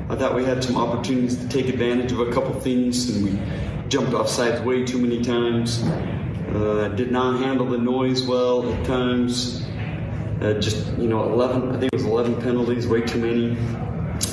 I 0.10 0.16
thought 0.16 0.36
we 0.36 0.46
had 0.46 0.64
some 0.64 0.78
opportunities 0.78 1.38
to 1.38 1.48
take 1.50 1.68
advantage 1.68 2.12
of 2.14 2.22
a 2.22 2.32
couple 2.32 2.54
things, 2.62 3.10
and 3.10 3.26
we 3.26 3.90
jumped 3.90 4.14
off 4.14 4.30
sides 4.30 4.62
way 4.62 4.86
too 4.86 5.00
many 5.00 5.22
times. 5.22 5.84
Uh, 5.84 6.94
did 6.96 7.12
not 7.12 7.42
handle 7.42 7.66
the 7.66 7.78
noise 7.78 8.24
well 8.24 8.72
at 8.72 8.86
times. 8.86 9.66
Uh, 10.42 10.54
just, 10.54 10.88
you 10.98 11.08
know, 11.08 11.32
11, 11.34 11.76
I 11.76 11.80
think 11.80 11.94
it 11.94 11.96
was 11.96 12.06
11 12.06 12.42
penalties, 12.42 12.88
way 12.88 13.02
too 13.02 13.20
many. 13.20 13.58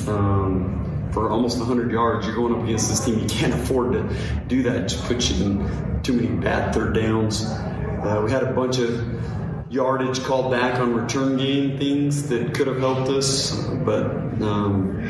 Um, 0.06 0.81
for 1.12 1.31
almost 1.31 1.59
100 1.59 1.90
yards, 1.90 2.26
you're 2.26 2.35
going 2.35 2.54
up 2.54 2.64
against 2.64 2.88
this 2.88 3.04
team. 3.04 3.19
You 3.19 3.28
can't 3.28 3.54
afford 3.54 3.92
to 3.92 4.42
do 4.49 4.62
that. 4.64 4.76
It 4.76 4.88
just 4.88 5.04
puts 5.04 5.31
you 5.31 5.45
in 5.45 6.02
too 6.02 6.14
many 6.14 6.28
bad 6.28 6.75
third 6.75 6.95
downs. 6.95 7.45
Uh, 7.45 8.23
we 8.25 8.31
had 8.31 8.42
a 8.42 8.52
bunch 8.52 8.78
of 8.78 9.71
yardage 9.71 10.23
called 10.25 10.50
back 10.50 10.78
on 10.81 10.95
return 10.95 11.37
game 11.37 11.78
things 11.78 12.28
that 12.28 12.54
could 12.54 12.66
have 12.66 12.78
helped 12.78 13.09
us, 13.09 13.52
but 13.85 14.07
um, 14.42 15.00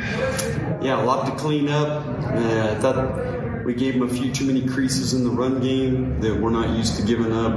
yeah, 0.83 1.03
a 1.03 1.05
lot 1.05 1.27
to 1.27 1.33
clean 1.37 1.69
up. 1.69 2.07
Uh, 2.07 2.71
I 2.71 2.75
thought 2.81 3.65
we 3.65 3.75
gave 3.75 3.95
them 3.95 4.03
a 4.03 4.09
few 4.09 4.33
too 4.33 4.45
many 4.45 4.67
creases 4.67 5.15
in 5.15 5.25
the 5.25 5.31
run 5.31 5.61
game 5.61 6.21
that 6.21 6.41
we're 6.41 6.51
not 6.51 6.77
used 6.77 6.97
to 6.97 7.03
giving 7.03 7.33
up. 7.33 7.55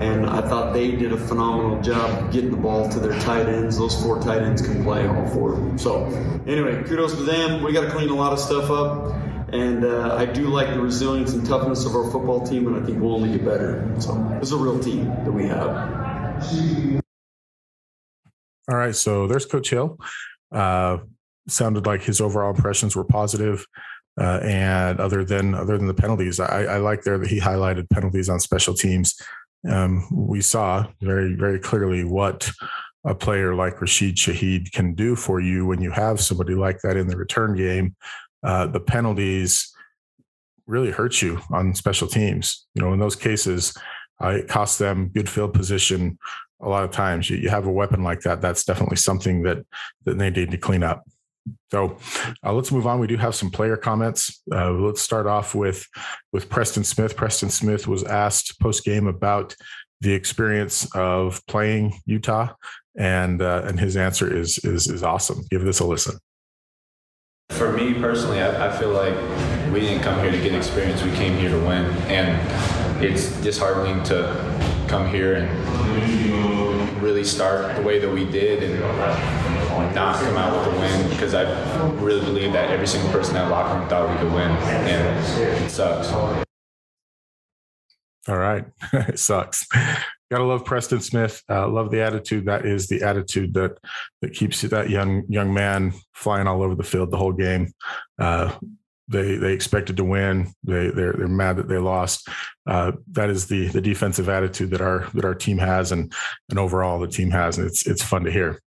And 0.00 0.26
I 0.26 0.40
thought 0.42 0.72
they 0.72 0.92
did 0.92 1.12
a 1.12 1.16
phenomenal 1.16 1.80
job 1.80 2.32
getting 2.32 2.50
the 2.50 2.56
ball 2.56 2.88
to 2.90 3.00
their 3.00 3.18
tight 3.20 3.48
ends. 3.48 3.78
Those 3.78 4.00
four 4.02 4.20
tight 4.20 4.42
ends 4.42 4.60
can 4.62 4.84
play 4.84 5.06
all 5.06 5.26
four 5.28 5.54
of 5.54 5.58
them. 5.58 5.78
So, 5.78 6.04
anyway, 6.46 6.82
kudos 6.84 7.14
to 7.16 7.22
them. 7.22 7.62
We 7.62 7.72
got 7.72 7.82
to 7.82 7.90
clean 7.90 8.10
a 8.10 8.14
lot 8.14 8.32
of 8.32 8.38
stuff 8.38 8.70
up. 8.70 9.14
And 9.52 9.84
uh, 9.84 10.16
I 10.16 10.26
do 10.26 10.48
like 10.48 10.68
the 10.68 10.80
resilience 10.80 11.32
and 11.32 11.46
toughness 11.46 11.86
of 11.86 11.94
our 11.94 12.10
football 12.10 12.46
team, 12.46 12.66
and 12.66 12.76
I 12.76 12.84
think 12.84 13.00
we'll 13.00 13.14
only 13.14 13.30
get 13.30 13.44
better. 13.44 13.94
So, 13.98 14.38
it's 14.40 14.52
a 14.52 14.56
real 14.56 14.78
team 14.78 15.06
that 15.06 15.32
we 15.32 15.46
have. 15.46 17.00
All 18.68 18.76
right, 18.76 18.94
so 18.94 19.26
there's 19.26 19.46
Coach 19.46 19.70
Hill. 19.70 19.98
Uh, 20.52 20.98
sounded 21.48 21.86
like 21.86 22.02
his 22.02 22.20
overall 22.20 22.50
impressions 22.50 22.96
were 22.96 23.04
positive. 23.04 23.66
Uh, 24.18 24.40
and 24.42 24.98
other 24.98 25.24
than 25.24 25.54
other 25.54 25.76
than 25.76 25.86
the 25.86 25.94
penalties, 25.94 26.40
I, 26.40 26.64
I, 26.64 26.76
like 26.78 27.02
there 27.02 27.18
that 27.18 27.28
he 27.28 27.38
highlighted 27.38 27.90
penalties 27.90 28.30
on 28.30 28.40
special 28.40 28.72
teams. 28.72 29.14
Um, 29.68 30.06
we 30.10 30.40
saw 30.40 30.86
very 31.00 31.34
very 31.34 31.58
clearly 31.58 32.04
what 32.04 32.50
a 33.04 33.14
player 33.14 33.54
like 33.54 33.80
Rashid 33.80 34.16
Shaheed 34.16 34.72
can 34.72 34.94
do 34.94 35.14
for 35.14 35.40
you 35.40 35.66
when 35.66 35.80
you 35.80 35.90
have 35.90 36.20
somebody 36.20 36.54
like 36.54 36.80
that 36.82 36.96
in 36.96 37.06
the 37.06 37.16
return 37.16 37.56
game. 37.56 37.94
Uh, 38.42 38.66
the 38.66 38.80
penalties 38.80 39.72
really 40.66 40.90
hurt 40.90 41.22
you 41.22 41.40
on 41.52 41.74
special 41.74 42.08
teams. 42.08 42.66
You 42.74 42.82
know, 42.82 42.92
in 42.92 42.98
those 42.98 43.14
cases, 43.14 43.76
uh, 44.22 44.28
it 44.28 44.48
costs 44.48 44.78
them 44.78 45.08
good 45.08 45.28
field 45.28 45.54
position 45.54 46.18
a 46.60 46.68
lot 46.68 46.84
of 46.84 46.90
times 46.90 47.28
you, 47.28 47.36
you 47.36 47.48
have 47.48 47.66
a 47.66 47.72
weapon 47.72 48.02
like 48.02 48.20
that. 48.22 48.40
That's 48.40 48.64
definitely 48.64 48.96
something 48.96 49.42
that 49.42 49.64
that 50.04 50.18
they 50.18 50.30
need 50.30 50.50
to 50.50 50.58
clean 50.58 50.82
up. 50.82 51.04
So 51.70 51.98
uh, 52.44 52.52
let's 52.52 52.70
move 52.70 52.86
on. 52.86 53.00
We 53.00 53.06
do 53.06 53.16
have 53.16 53.34
some 53.34 53.50
player 53.50 53.76
comments. 53.76 54.42
Uh, 54.52 54.70
let's 54.72 55.00
start 55.00 55.26
off 55.26 55.54
with 55.54 55.86
with 56.32 56.48
Preston 56.48 56.84
Smith. 56.84 57.16
Preston 57.16 57.50
Smith 57.50 57.86
was 57.88 58.04
asked 58.04 58.60
post 58.60 58.84
game 58.84 59.06
about 59.06 59.54
the 60.00 60.12
experience 60.12 60.88
of 60.94 61.44
playing 61.46 61.98
Utah, 62.04 62.52
and 62.96 63.42
uh, 63.42 63.62
and 63.66 63.80
his 63.80 63.96
answer 63.96 64.32
is 64.32 64.58
is 64.58 64.88
is 64.88 65.02
awesome. 65.02 65.42
Give 65.50 65.62
this 65.62 65.80
a 65.80 65.86
listen. 65.86 66.18
For 67.50 67.72
me 67.72 67.94
personally, 67.94 68.40
I, 68.40 68.68
I 68.68 68.76
feel 68.78 68.90
like 68.90 69.14
we 69.72 69.80
didn't 69.80 70.02
come 70.02 70.20
here 70.20 70.30
to 70.30 70.40
get 70.40 70.54
experience. 70.54 71.02
We 71.02 71.12
came 71.12 71.36
here 71.38 71.50
to 71.50 71.58
win, 71.58 71.86
and 72.08 73.04
it's 73.04 73.30
disheartening 73.40 74.02
to 74.04 74.84
come 74.88 75.08
here 75.08 75.34
and 75.34 77.02
really 77.02 77.24
start 77.24 77.74
the 77.76 77.82
way 77.82 77.98
that 77.98 78.10
we 78.10 78.24
did 78.24 78.62
and 78.62 78.82
not 79.94 80.20
come 80.20 80.36
out 80.36 80.56
with 80.56 80.74
a 80.74 80.80
win 80.80 81.10
because 81.10 81.34
I 81.34 81.42
really 81.94 82.24
believe 82.24 82.52
that 82.52 82.70
every 82.70 82.86
single 82.86 83.10
person 83.10 83.36
in 83.36 83.42
that 83.42 83.50
locker 83.50 83.78
room 83.78 83.88
thought 83.88 84.10
we 84.10 84.16
could 84.18 84.32
win, 84.32 84.50
and 84.50 85.66
it 85.66 85.70
sucks. 85.70 86.12
All 88.28 88.36
right, 88.36 88.64
it 88.92 89.18
sucks. 89.18 89.66
Gotta 90.30 90.44
love 90.44 90.64
Preston 90.64 91.00
Smith. 91.00 91.42
Uh, 91.48 91.68
love 91.68 91.90
the 91.90 92.02
attitude. 92.02 92.46
That 92.46 92.66
is 92.66 92.88
the 92.88 93.02
attitude 93.02 93.54
that 93.54 93.78
that 94.22 94.32
keeps 94.32 94.62
that 94.62 94.90
young 94.90 95.24
young 95.28 95.54
man 95.54 95.92
flying 96.14 96.48
all 96.48 96.62
over 96.62 96.74
the 96.74 96.82
field 96.82 97.10
the 97.10 97.16
whole 97.16 97.32
game. 97.32 97.72
Uh, 98.18 98.52
they 99.08 99.36
they 99.36 99.52
expected 99.52 99.96
to 99.98 100.04
win. 100.04 100.52
They 100.64 100.90
they're 100.90 101.12
they're 101.12 101.28
mad 101.28 101.58
that 101.58 101.68
they 101.68 101.78
lost. 101.78 102.28
Uh, 102.66 102.92
that 103.12 103.30
is 103.30 103.46
the 103.46 103.68
the 103.68 103.80
defensive 103.80 104.28
attitude 104.28 104.70
that 104.70 104.80
our 104.80 105.08
that 105.14 105.24
our 105.24 105.34
team 105.34 105.58
has, 105.58 105.92
and 105.92 106.12
and 106.50 106.58
overall 106.58 106.98
the 106.98 107.06
team 107.06 107.30
has, 107.30 107.58
and 107.58 107.66
it's 107.66 107.86
it's 107.86 108.02
fun 108.02 108.24
to 108.24 108.32
hear. 108.32 108.60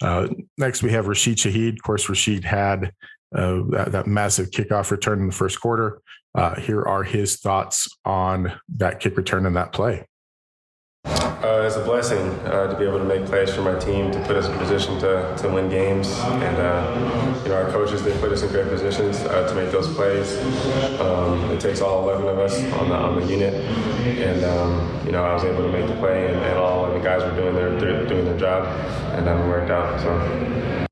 Uh, 0.00 0.28
next, 0.58 0.82
we 0.82 0.90
have 0.92 1.08
Rashid 1.08 1.38
Shaheed. 1.38 1.74
Of 1.74 1.82
course, 1.82 2.08
Rashid 2.08 2.44
had 2.44 2.92
uh, 3.34 3.62
that, 3.70 3.92
that, 3.92 4.06
massive 4.06 4.50
kickoff 4.50 4.90
return 4.90 5.20
in 5.20 5.26
the 5.26 5.32
first 5.32 5.60
quarter. 5.60 6.02
Uh, 6.34 6.54
here 6.60 6.82
are 6.82 7.02
his 7.02 7.36
thoughts 7.36 7.88
on 8.04 8.52
that 8.76 9.00
kick 9.00 9.16
return 9.16 9.46
and 9.46 9.56
that 9.56 9.72
play. 9.72 10.06
Uh, 11.42 11.64
it's 11.66 11.74
a 11.74 11.82
blessing 11.82 12.20
uh, 12.46 12.68
to 12.68 12.78
be 12.78 12.84
able 12.84 12.98
to 12.98 13.04
make 13.04 13.26
plays 13.26 13.52
for 13.52 13.62
my 13.62 13.76
team 13.76 14.12
to 14.12 14.20
put 14.20 14.36
us 14.36 14.46
in 14.46 14.56
position 14.58 14.96
to, 15.00 15.34
to 15.36 15.48
win 15.48 15.68
games. 15.68 16.08
And, 16.20 16.56
uh, 16.56 17.40
you 17.42 17.48
know, 17.48 17.56
our 17.56 17.68
coaches, 17.68 18.04
they 18.04 18.16
put 18.20 18.30
us 18.30 18.44
in 18.44 18.50
great 18.50 18.68
positions 18.68 19.18
uh, 19.22 19.48
to 19.48 19.54
make 19.56 19.72
those 19.72 19.92
plays. 19.92 20.38
Um, 21.00 21.50
it 21.50 21.60
takes 21.60 21.80
all 21.80 22.08
11 22.08 22.28
of 22.28 22.38
us 22.38 22.62
on 22.74 22.90
the, 22.90 22.94
on 22.94 23.20
the 23.20 23.26
unit. 23.26 23.54
And, 23.54 24.44
um, 24.44 25.04
you 25.04 25.10
know, 25.10 25.24
I 25.24 25.34
was 25.34 25.42
able 25.42 25.64
to 25.64 25.72
make 25.72 25.88
the 25.88 25.96
play, 25.96 26.32
and, 26.32 26.36
and 26.36 26.58
all 26.58 26.84
of 26.84 26.94
the 26.94 27.00
guys 27.00 27.22
were 27.22 27.34
doing 27.34 27.56
their, 27.56 28.06
doing 28.06 28.24
their 28.24 28.38
job, 28.38 28.64
and 29.16 29.26
then 29.26 29.36
it 29.36 29.48
worked 29.48 29.72
out. 29.72 30.00
So. 30.00 30.86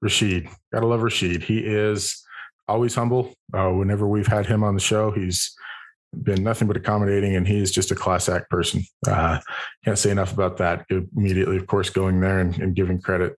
Rashid, 0.00 0.48
gotta 0.72 0.86
love 0.86 1.02
Rashid. 1.02 1.42
He 1.42 1.58
is 1.58 2.24
always 2.66 2.94
humble. 2.94 3.34
Uh, 3.52 3.68
whenever 3.68 4.08
we've 4.08 4.26
had 4.26 4.46
him 4.46 4.64
on 4.64 4.72
the 4.72 4.80
show, 4.80 5.10
he's 5.10 5.54
been 6.22 6.42
nothing 6.42 6.68
but 6.68 6.76
accommodating, 6.76 7.36
and 7.36 7.46
he's 7.46 7.70
just 7.70 7.90
a 7.90 7.94
class 7.94 8.28
act 8.28 8.50
person. 8.50 8.82
Uh, 9.06 9.38
can't 9.84 9.98
say 9.98 10.10
enough 10.10 10.32
about 10.32 10.56
that. 10.58 10.86
Immediately, 11.16 11.56
of 11.56 11.66
course, 11.66 11.90
going 11.90 12.20
there 12.20 12.40
and, 12.40 12.58
and 12.58 12.74
giving 12.74 13.00
credit 13.00 13.36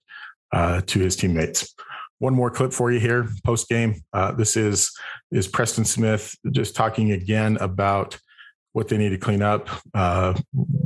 uh, 0.52 0.80
to 0.86 1.00
his 1.00 1.16
teammates. 1.16 1.74
One 2.18 2.34
more 2.34 2.50
clip 2.50 2.72
for 2.72 2.92
you 2.92 3.00
here, 3.00 3.28
post 3.44 3.68
game. 3.68 4.02
Uh, 4.12 4.32
this 4.32 4.56
is 4.56 4.92
is 5.30 5.48
Preston 5.48 5.84
Smith 5.84 6.36
just 6.50 6.76
talking 6.76 7.12
again 7.12 7.56
about 7.60 8.18
what 8.72 8.88
they 8.88 8.98
need 8.98 9.08
to 9.08 9.18
clean 9.18 9.42
up, 9.42 9.68
uh, 9.94 10.34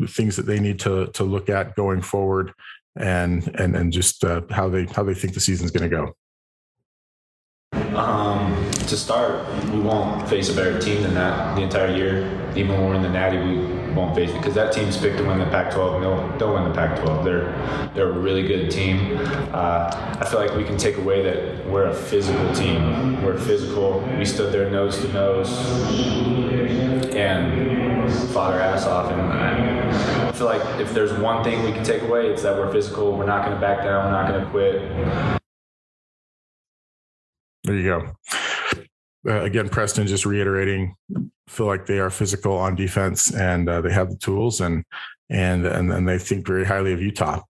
things 0.07 0.37
that 0.37 0.47
they 0.47 0.61
need 0.61 0.79
to 0.81 1.09
to 1.09 1.25
look 1.25 1.49
at 1.49 1.75
going 1.75 2.03
forward, 2.03 2.53
and 2.97 3.49
and 3.59 3.75
and 3.75 3.93
just 3.93 4.25
uh, 4.25 4.43
how 4.51 4.69
they 4.69 4.85
how 4.87 5.03
they 5.03 5.15
think 5.15 5.35
the 5.35 5.41
season's 5.41 5.71
going 5.71 5.91
to 5.91 5.97
go. 5.97 6.15
Um, 7.99 8.44
to 8.87 8.97
start, 8.97 9.47
we 9.67 9.81
won't 9.81 10.29
face 10.29 10.49
a 10.49 10.55
better 10.55 10.79
team 10.79 11.03
than 11.03 11.15
that 11.15 11.55
the 11.57 11.63
entire 11.63 11.95
year. 11.95 12.53
Even 12.57 12.73
when 12.73 12.89
we're 12.89 12.95
in 12.95 13.03
the 13.03 13.09
Natty, 13.09 13.39
we 13.39 13.93
won't 13.93 14.15
face 14.15 14.31
it 14.31 14.37
because 14.37 14.55
that 14.55 14.73
team's 14.73 14.97
picked 14.97 15.19
to 15.19 15.25
win 15.25 15.39
the 15.39 15.47
Pac-12. 15.47 15.95
And 15.97 16.05
they'll, 16.05 16.39
they'll 16.39 16.55
win 16.55 16.65
the 16.65 16.75
Pac-12. 16.75 17.25
They're 17.25 17.91
they're 17.95 18.11
a 18.11 18.19
really 18.19 18.47
good 18.47 18.71
team. 18.71 19.17
Uh, 19.53 20.19
I 20.21 20.25
feel 20.29 20.41
like 20.41 20.55
we 20.57 20.65
can 20.65 20.77
take 20.77 20.97
away 20.97 21.23
that 21.23 21.67
we're 21.67 21.87
a 21.87 21.95
physical 21.95 22.53
team. 22.55 23.23
We're 23.23 23.39
physical. 23.39 24.01
We 24.19 24.25
stood 24.25 24.53
there 24.53 24.69
nose 24.69 25.01
to 25.01 25.13
nose 25.13 25.49
and 27.15 28.13
fought 28.31 28.53
our 28.53 28.61
ass 28.61 28.85
off. 28.87 29.13
And 29.13 29.21
I 29.21 30.33
feel 30.33 30.47
like 30.47 30.81
if 30.81 30.93
there's 30.93 31.13
one 31.13 31.45
thing 31.45 31.63
we 31.63 31.73
can 31.73 31.85
take 31.85 32.03
away, 32.03 32.27
it's 32.27 32.43
that 32.43 32.57
we're 32.57 32.73
physical. 32.73 33.17
We're 33.17 33.27
not 33.27 33.45
going 33.45 33.55
to 33.55 33.61
back 33.61 33.85
down. 33.85 34.07
We're 34.07 34.11
not 34.11 34.29
going 34.29 34.45
to 34.45 34.51
quit. 34.51 35.41
There 37.63 37.77
you 37.77 37.85
go. 37.85 38.17
Uh, 39.27 39.43
again, 39.43 39.69
Preston 39.69 40.07
just 40.07 40.27
reiterating, 40.27 40.95
feel 41.49 41.67
like 41.67 41.87
they 41.87 41.99
are 41.99 42.11
physical 42.11 42.57
on 42.57 42.75
defense 42.75 43.33
and 43.35 43.69
uh, 43.69 43.81
they 43.81 43.93
have 43.93 44.11
the 44.11 44.17
tools 44.17 44.61
and 44.61 44.85
and 45.31 45.65
and 45.65 45.91
and 45.91 46.07
they 46.07 46.19
think 46.19 46.47
very 46.47 46.65
highly 46.67 46.93
of 46.93 47.01
Utah. 47.01 47.41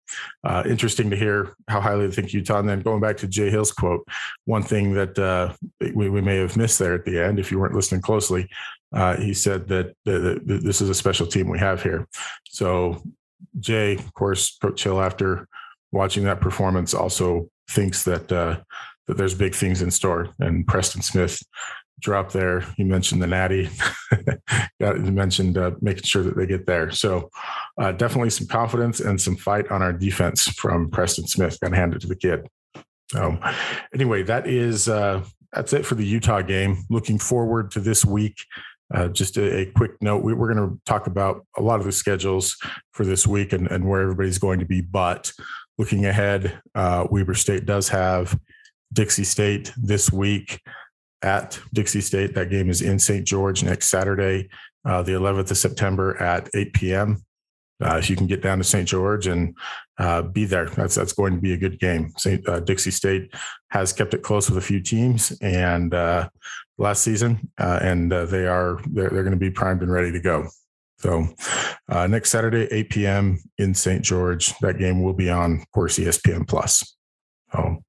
Uh, 0.44 0.62
interesting 0.64 1.10
to 1.10 1.16
hear 1.16 1.54
how 1.68 1.80
highly 1.80 2.06
they 2.06 2.14
think 2.14 2.32
Utah. 2.32 2.60
And 2.60 2.68
then 2.68 2.80
going 2.80 3.00
back 3.00 3.16
to 3.18 3.26
Jay 3.26 3.50
Hill's 3.50 3.72
quote, 3.72 4.06
one 4.44 4.62
thing 4.62 4.94
that 4.94 5.18
uh, 5.18 5.52
we, 5.94 6.08
we 6.08 6.20
may 6.20 6.36
have 6.36 6.56
missed 6.56 6.78
there 6.78 6.94
at 6.94 7.04
the 7.04 7.18
end, 7.18 7.40
if 7.40 7.50
you 7.50 7.58
weren't 7.58 7.74
listening 7.74 8.00
closely, 8.00 8.48
uh, 8.92 9.16
he 9.16 9.34
said 9.34 9.66
that, 9.68 9.94
this 10.04 10.80
is 10.80 10.88
a 10.88 10.94
special 10.94 11.26
team 11.26 11.48
we 11.48 11.58
have 11.58 11.82
here. 11.82 12.06
So 12.44 13.02
Jay, 13.58 13.96
of 13.96 14.14
course, 14.14 14.56
Coach 14.58 14.84
Hill, 14.84 15.00
after 15.00 15.48
watching 15.90 16.24
that 16.24 16.40
performance, 16.40 16.94
also 16.94 17.48
thinks 17.68 18.04
that 18.04 18.30
uh, 18.30 18.60
that 19.06 19.16
there's 19.16 19.34
big 19.34 19.54
things 19.54 19.82
in 19.82 19.90
store. 19.90 20.30
And 20.38 20.66
Preston 20.66 21.02
Smith 21.02 21.42
dropped 22.00 22.32
there. 22.32 22.64
You 22.76 22.86
mentioned 22.86 23.22
the 23.22 23.26
Natty. 23.26 23.70
You 24.80 25.12
mentioned 25.12 25.56
uh, 25.56 25.70
making 25.80 26.02
sure 26.02 26.22
that 26.22 26.36
they 26.36 26.46
get 26.46 26.66
there. 26.66 26.90
So 26.90 27.30
uh, 27.80 27.92
definitely 27.92 28.28
some 28.28 28.46
confidence 28.46 29.00
and 29.00 29.18
some 29.18 29.34
fight 29.34 29.70
on 29.70 29.80
our 29.80 29.94
defense 29.94 30.42
from 30.42 30.90
Preston 30.90 31.26
Smith. 31.26 31.58
Got 31.58 31.70
to 31.70 31.76
hand 31.76 31.94
it 31.94 32.00
to 32.00 32.06
the 32.06 32.16
kid. 32.16 32.46
So 33.10 33.38
anyway, 33.94 34.24
that 34.24 34.46
is 34.46 34.88
uh, 34.88 35.24
that's 35.54 35.72
it 35.72 35.86
for 35.86 35.94
the 35.94 36.04
Utah 36.04 36.42
game. 36.42 36.84
Looking 36.90 37.18
forward 37.18 37.70
to 37.72 37.80
this 37.80 38.04
week. 38.04 38.36
Uh, 38.92 39.08
just 39.08 39.38
a, 39.38 39.60
a, 39.60 39.66
quick 39.66 39.92
note: 40.02 40.22
we, 40.22 40.32
are 40.32 40.36
going 40.36 40.56
to 40.56 40.78
talk 40.84 41.06
about 41.06 41.46
a 41.56 41.62
lot 41.62 41.80
of 41.80 41.86
the 41.86 41.92
schedules 41.92 42.56
for 42.92 43.06
this 43.06 43.26
week 43.26 43.52
and, 43.54 43.66
and 43.68 43.88
where 43.88 44.02
everybody's 44.02 44.38
going 44.38 44.58
to 44.58 44.66
be. 44.66 44.82
But 44.82 45.32
looking 45.78 46.04
ahead, 46.04 46.60
uh, 46.74 47.06
Weber 47.10 47.34
State 47.34 47.64
does 47.64 47.88
have 47.88 48.38
Dixie 48.94 49.24
State 49.24 49.72
this 49.76 50.10
week 50.10 50.60
at 51.22 51.58
Dixie 51.72 52.00
State. 52.00 52.34
That 52.34 52.50
game 52.50 52.70
is 52.70 52.80
in 52.80 52.98
St. 52.98 53.26
George 53.26 53.62
next 53.62 53.90
Saturday, 53.90 54.48
uh, 54.84 55.02
the 55.02 55.12
11th 55.12 55.50
of 55.50 55.58
September 55.58 56.20
at 56.22 56.48
8 56.54 56.72
p.m. 56.72 57.24
Uh, 57.82 57.96
if 57.96 58.08
you 58.08 58.14
can 58.14 58.26
get 58.26 58.42
down 58.42 58.58
to 58.58 58.64
St. 58.64 58.88
George 58.88 59.26
and 59.26 59.56
uh, 59.98 60.22
be 60.22 60.44
there, 60.44 60.66
that's 60.66 60.94
that's 60.94 61.12
going 61.12 61.34
to 61.34 61.40
be 61.40 61.52
a 61.54 61.56
good 61.56 61.80
game. 61.80 62.12
St. 62.16 62.48
Uh, 62.48 62.60
Dixie 62.60 62.92
State 62.92 63.34
has 63.70 63.92
kept 63.92 64.14
it 64.14 64.22
close 64.22 64.48
with 64.48 64.58
a 64.58 64.66
few 64.66 64.80
teams, 64.80 65.36
and 65.42 65.92
uh, 65.92 66.28
last 66.78 67.02
season, 67.02 67.50
uh, 67.58 67.80
and 67.82 68.12
they 68.12 68.46
are 68.46 68.78
they're, 68.92 69.10
they're 69.10 69.24
going 69.24 69.32
to 69.32 69.36
be 69.36 69.50
primed 69.50 69.82
and 69.82 69.92
ready 69.92 70.12
to 70.12 70.20
go. 70.20 70.46
So 70.98 71.26
next 71.90 72.30
Saturday, 72.30 72.66
8 72.70 72.90
p.m. 72.90 73.38
in 73.58 73.74
St. 73.74 74.02
George, 74.02 74.56
that 74.60 74.78
game 74.78 75.02
will 75.02 75.12
be 75.12 75.28
on, 75.28 75.60
of 75.60 75.70
course, 75.72 75.98
ESPN 75.98 76.48
Plus. 76.48 76.96
So 77.52 77.82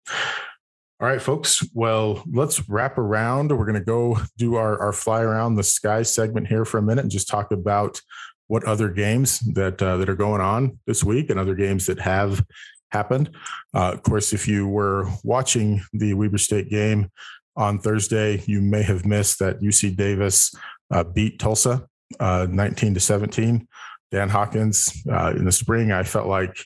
all 1.02 1.08
right, 1.08 1.22
folks. 1.22 1.62
Well, 1.74 2.24
let's 2.32 2.70
wrap 2.70 2.98
around. 2.98 3.52
We're 3.52 3.66
going 3.66 3.80
to 3.80 3.86
go 3.86 4.18
do 4.38 4.56
our, 4.56 4.80
our 4.80 4.94
fly 4.94 5.22
around 5.22 5.56
the 5.56 5.64
sky 5.64 6.04
segment 6.04 6.48
here 6.48 6.64
for 6.64 6.78
a 6.78 6.82
minute 6.82 7.02
and 7.02 7.12
just 7.12 7.28
talk 7.28 7.52
about 7.52 8.00
what 8.48 8.64
other 8.64 8.90
games 8.90 9.40
that 9.54 9.82
uh, 9.82 9.98
that 9.98 10.10
are 10.10 10.16
going 10.16 10.40
on 10.40 10.80
this 10.88 11.04
week 11.04 11.30
and 11.30 11.40
other 11.40 11.56
games 11.56 11.88
that 11.88 12.00
have 12.00 12.46
happened. 12.92 13.30
Uh, 13.74 13.92
of 13.92 14.04
course, 14.04 14.32
if 14.32 14.48
you 14.48 14.68
were 14.68 15.10
watching 15.24 15.82
the 15.92 16.14
Weber 16.14 16.38
State 16.38 16.70
game 16.70 17.12
on 17.58 17.78
Thursday, 17.80 18.42
you 18.46 18.62
may 18.62 18.84
have 18.84 19.06
missed 19.06 19.40
that 19.40 19.60
UC 19.60 19.98
Davis 19.98 20.56
uh, 20.92 21.04
beat 21.04 21.40
Tulsa 21.40 21.88
uh, 22.22 22.48
19 22.50 22.94
to 22.94 23.00
17. 23.02 23.68
Dan 24.12 24.30
Hawkins 24.30 25.04
uh, 25.12 25.34
in 25.36 25.44
the 25.44 25.52
spring, 25.52 25.92
I 25.92 26.04
felt 26.04 26.28
like 26.28 26.66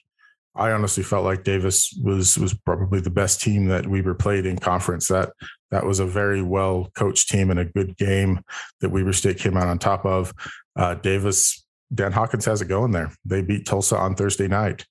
I 0.59 0.71
honestly 0.73 1.03
felt 1.03 1.23
like 1.23 1.45
Davis 1.45 1.97
was 2.03 2.37
was 2.37 2.53
probably 2.53 2.99
the 2.99 3.09
best 3.09 3.41
team 3.41 3.67
that 3.67 3.87
Weber 3.87 4.13
played 4.13 4.45
in 4.45 4.59
conference. 4.59 5.07
That 5.07 5.31
that 5.71 5.85
was 5.85 5.99
a 5.99 6.05
very 6.05 6.41
well 6.41 6.91
coached 6.95 7.29
team 7.29 7.49
and 7.49 7.59
a 7.59 7.65
good 7.65 7.95
game 7.95 8.41
that 8.81 8.89
Weber 8.89 9.13
State 9.13 9.39
came 9.39 9.55
out 9.55 9.67
on 9.67 9.79
top 9.79 10.05
of. 10.05 10.33
Uh, 10.75 10.95
Davis, 10.95 11.65
Dan 11.93 12.11
Hawkins 12.11 12.45
has 12.45 12.61
it 12.61 12.67
going 12.67 12.91
there. 12.91 13.11
They 13.23 13.41
beat 13.41 13.65
Tulsa 13.65 13.97
on 13.97 14.15
Thursday 14.15 14.47
night. 14.49 14.85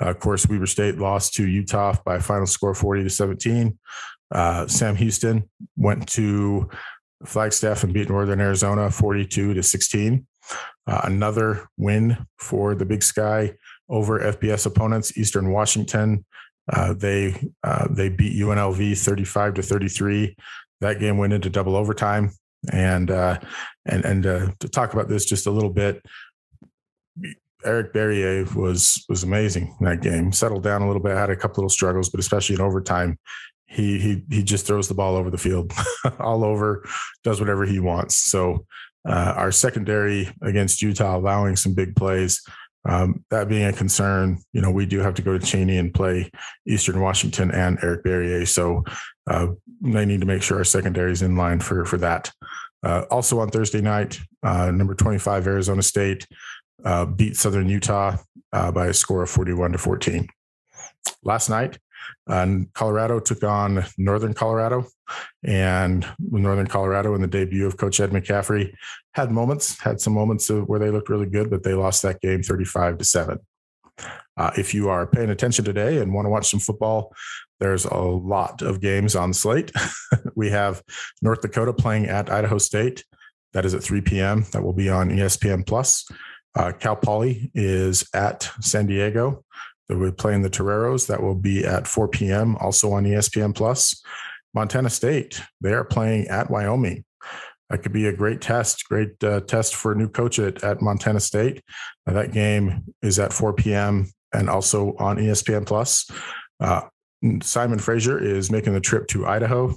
Uh, 0.00 0.10
of 0.10 0.18
course, 0.18 0.46
Weber 0.48 0.66
State 0.66 0.98
lost 0.98 1.34
to 1.34 1.46
Utah 1.46 1.94
by 2.04 2.18
final 2.18 2.46
score 2.46 2.74
forty 2.74 3.04
to 3.04 3.10
seventeen. 3.10 3.78
Uh, 4.34 4.66
Sam 4.66 4.96
Houston 4.96 5.48
went 5.76 6.08
to 6.08 6.68
Flagstaff 7.24 7.84
and 7.84 7.94
beat 7.94 8.08
Northern 8.08 8.40
Arizona 8.40 8.90
forty 8.90 9.24
two 9.24 9.54
to 9.54 9.62
sixteen. 9.62 10.26
Uh, 10.84 11.02
another 11.04 11.68
win 11.76 12.26
for 12.38 12.74
the 12.74 12.84
Big 12.84 13.04
Sky 13.04 13.54
over 13.92 14.18
FBS 14.18 14.66
opponents, 14.66 15.16
Eastern 15.16 15.52
Washington. 15.52 16.24
Uh, 16.72 16.94
they 16.94 17.50
uh, 17.62 17.86
they 17.90 18.08
beat 18.08 18.40
UNLV 18.40 18.98
35 18.98 19.54
to 19.54 19.62
33. 19.62 20.36
That 20.80 20.98
game 20.98 21.18
went 21.18 21.32
into 21.32 21.50
double 21.50 21.76
overtime. 21.76 22.32
And 22.72 23.10
uh, 23.10 23.38
and 23.86 24.04
and 24.04 24.26
uh, 24.26 24.48
to 24.60 24.68
talk 24.68 24.92
about 24.92 25.08
this 25.08 25.24
just 25.24 25.46
a 25.46 25.50
little 25.50 25.70
bit, 25.70 26.02
Eric 27.64 27.92
Barriere 27.92 28.52
was 28.54 29.04
was 29.08 29.24
amazing 29.24 29.74
in 29.80 29.86
that 29.86 30.00
game. 30.00 30.32
Settled 30.32 30.62
down 30.62 30.82
a 30.82 30.86
little 30.86 31.02
bit, 31.02 31.16
had 31.16 31.30
a 31.30 31.36
couple 31.36 31.62
little 31.62 31.68
struggles, 31.68 32.08
but 32.08 32.20
especially 32.20 32.54
in 32.54 32.60
overtime, 32.60 33.18
he 33.66 33.98
he 33.98 34.22
he 34.30 34.42
just 34.44 34.66
throws 34.66 34.88
the 34.88 34.94
ball 34.94 35.16
over 35.16 35.30
the 35.30 35.38
field, 35.38 35.72
all 36.20 36.44
over, 36.44 36.84
does 37.24 37.40
whatever 37.40 37.66
he 37.66 37.80
wants. 37.80 38.16
So 38.16 38.64
uh, 39.08 39.34
our 39.36 39.50
secondary 39.50 40.30
against 40.42 40.82
Utah 40.82 41.16
allowing 41.16 41.56
some 41.56 41.74
big 41.74 41.96
plays. 41.96 42.42
Um, 42.84 43.24
that 43.30 43.48
being 43.48 43.64
a 43.64 43.72
concern, 43.72 44.38
you 44.52 44.60
know, 44.60 44.70
we 44.70 44.86
do 44.86 44.98
have 45.00 45.14
to 45.14 45.22
go 45.22 45.36
to 45.36 45.44
Cheney 45.44 45.78
and 45.78 45.94
play 45.94 46.30
Eastern 46.66 47.00
Washington 47.00 47.50
and 47.52 47.78
Eric 47.82 48.04
Barriere. 48.04 48.46
So 48.46 48.84
uh, 49.30 49.48
they 49.80 50.04
need 50.04 50.20
to 50.20 50.26
make 50.26 50.42
sure 50.42 50.58
our 50.58 50.64
secondary 50.64 51.12
is 51.12 51.22
in 51.22 51.36
line 51.36 51.60
for 51.60 51.84
for 51.84 51.98
that. 51.98 52.32
Uh, 52.82 53.04
also 53.10 53.38
on 53.38 53.50
Thursday 53.50 53.80
night, 53.80 54.18
uh, 54.42 54.70
number 54.72 54.94
25 54.94 55.46
Arizona 55.46 55.82
State 55.82 56.26
uh, 56.84 57.06
beat 57.06 57.36
Southern 57.36 57.68
Utah 57.68 58.16
uh, 58.52 58.72
by 58.72 58.88
a 58.88 58.94
score 58.94 59.22
of 59.22 59.30
41 59.30 59.72
to 59.72 59.78
14. 59.78 60.28
Last 61.22 61.48
night, 61.48 61.78
uh, 62.28 62.46
Colorado 62.74 63.20
took 63.20 63.42
on 63.42 63.84
Northern 63.98 64.34
Colorado, 64.34 64.86
and 65.42 66.06
Northern 66.18 66.66
Colorado 66.66 67.14
in 67.14 67.20
the 67.20 67.26
debut 67.26 67.66
of 67.66 67.76
Coach 67.76 68.00
Ed 68.00 68.10
McCaffrey 68.10 68.72
had 69.14 69.30
moments, 69.30 69.80
had 69.80 70.00
some 70.00 70.12
moments 70.12 70.50
where 70.50 70.78
they 70.78 70.90
looked 70.90 71.08
really 71.08 71.28
good, 71.28 71.50
but 71.50 71.62
they 71.62 71.74
lost 71.74 72.02
that 72.02 72.20
game 72.20 72.42
35 72.42 72.98
to 72.98 73.04
seven. 73.04 73.38
Uh, 74.36 74.50
if 74.56 74.72
you 74.72 74.88
are 74.88 75.06
paying 75.06 75.30
attention 75.30 75.64
today 75.64 75.98
and 75.98 76.14
want 76.14 76.24
to 76.24 76.30
watch 76.30 76.50
some 76.50 76.60
football, 76.60 77.14
there's 77.60 77.84
a 77.84 77.98
lot 77.98 78.62
of 78.62 78.80
games 78.80 79.14
on 79.14 79.32
slate. 79.32 79.70
we 80.34 80.50
have 80.50 80.82
North 81.20 81.42
Dakota 81.42 81.72
playing 81.72 82.06
at 82.06 82.30
Idaho 82.30 82.58
State. 82.58 83.04
That 83.52 83.64
is 83.66 83.74
at 83.74 83.82
3 83.82 84.00
p.m. 84.00 84.46
That 84.52 84.62
will 84.62 84.72
be 84.72 84.88
on 84.88 85.10
ESPN 85.10 85.66
Plus. 85.66 86.08
Uh, 86.54 86.72
Cal 86.72 86.96
Poly 86.96 87.50
is 87.54 88.08
at 88.14 88.50
San 88.60 88.86
Diego. 88.86 89.44
They'll 89.88 90.00
be 90.00 90.12
playing 90.12 90.42
the 90.42 90.50
Toreros. 90.50 91.06
That 91.06 91.22
will 91.22 91.34
be 91.34 91.64
at 91.64 91.86
4 91.86 92.08
p.m. 92.08 92.56
Also 92.56 92.92
on 92.92 93.04
ESPN 93.04 93.54
Plus. 93.54 94.02
Montana 94.54 94.90
State, 94.90 95.40
they 95.60 95.72
are 95.72 95.84
playing 95.84 96.28
at 96.28 96.50
Wyoming. 96.50 97.04
That 97.70 97.82
could 97.82 97.92
be 97.92 98.06
a 98.06 98.12
great 98.12 98.42
test, 98.42 98.86
great 98.86 99.22
uh, 99.24 99.40
test 99.40 99.74
for 99.74 99.92
a 99.92 99.94
new 99.96 100.08
coach 100.08 100.38
at, 100.38 100.62
at 100.62 100.82
Montana 100.82 101.20
State. 101.20 101.62
Uh, 102.06 102.12
that 102.12 102.32
game 102.32 102.84
is 103.00 103.18
at 103.18 103.32
4 103.32 103.54
p.m. 103.54 104.10
and 104.34 104.50
also 104.50 104.94
on 104.98 105.16
ESPN 105.16 105.64
Plus. 105.64 106.10
Uh, 106.60 106.82
Simon 107.40 107.78
Fraser 107.78 108.22
is 108.22 108.50
making 108.50 108.74
the 108.74 108.80
trip 108.80 109.06
to 109.08 109.26
Idaho. 109.26 109.74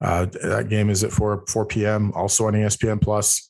Uh, 0.00 0.26
that 0.42 0.68
game 0.68 0.90
is 0.90 1.04
at 1.04 1.12
4 1.12 1.44
4 1.48 1.66
p.m. 1.66 2.12
Also 2.14 2.46
on 2.46 2.54
ESPN 2.54 3.00
Plus. 3.00 3.48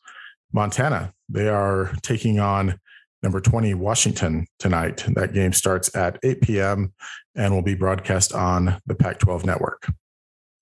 Montana, 0.53 1.13
they 1.29 1.49
are 1.49 1.93
taking 2.03 2.41
on 2.41 2.79
number 3.23 3.41
20 3.41 3.75
Washington 3.75 4.47
tonight. 4.59 5.05
That 5.15 5.33
game 5.33 5.53
starts 5.53 5.95
at 5.95 6.19
8 6.23 6.41
p.m. 6.41 6.93
and 7.35 7.55
will 7.55 7.63
be 7.63 7.75
broadcast 7.75 8.33
on 8.33 8.81
the 8.87 8.95
Pac 8.95 9.19
12 9.19 9.45
network. 9.45 9.91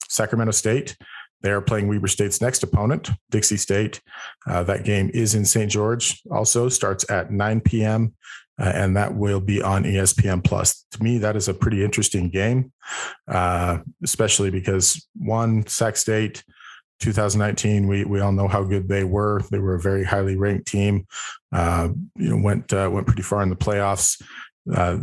Sacramento 0.08 0.52
State, 0.52 0.96
they 1.42 1.50
are 1.50 1.60
playing 1.60 1.88
Weber 1.88 2.08
State's 2.08 2.40
next 2.40 2.62
opponent, 2.62 3.10
Dixie 3.30 3.56
State. 3.56 4.00
Uh, 4.46 4.62
that 4.64 4.84
game 4.84 5.10
is 5.12 5.34
in 5.34 5.44
St. 5.44 5.70
George, 5.70 6.22
also 6.30 6.68
starts 6.68 7.08
at 7.10 7.30
9 7.30 7.60
p.m. 7.60 8.14
Uh, 8.58 8.72
and 8.74 8.96
that 8.96 9.14
will 9.14 9.40
be 9.40 9.60
on 9.60 9.84
ESPN 9.84 10.42
Plus. 10.42 10.86
To 10.92 11.02
me, 11.02 11.18
that 11.18 11.36
is 11.36 11.46
a 11.46 11.54
pretty 11.54 11.84
interesting 11.84 12.30
game, 12.30 12.72
uh, 13.28 13.78
especially 14.02 14.50
because 14.50 15.06
one, 15.14 15.66
Sac 15.66 15.96
State, 15.96 16.42
2019, 17.00 17.86
we 17.86 18.04
we 18.04 18.20
all 18.20 18.32
know 18.32 18.48
how 18.48 18.62
good 18.62 18.88
they 18.88 19.04
were. 19.04 19.42
They 19.50 19.58
were 19.58 19.74
a 19.74 19.80
very 19.80 20.04
highly 20.04 20.36
ranked 20.36 20.66
team. 20.66 21.06
Uh, 21.52 21.90
you 22.16 22.30
know, 22.30 22.42
went 22.42 22.72
uh, 22.72 22.90
went 22.92 23.06
pretty 23.06 23.22
far 23.22 23.42
in 23.42 23.50
the 23.50 23.56
playoffs. 23.56 24.22
Uh, 24.72 24.98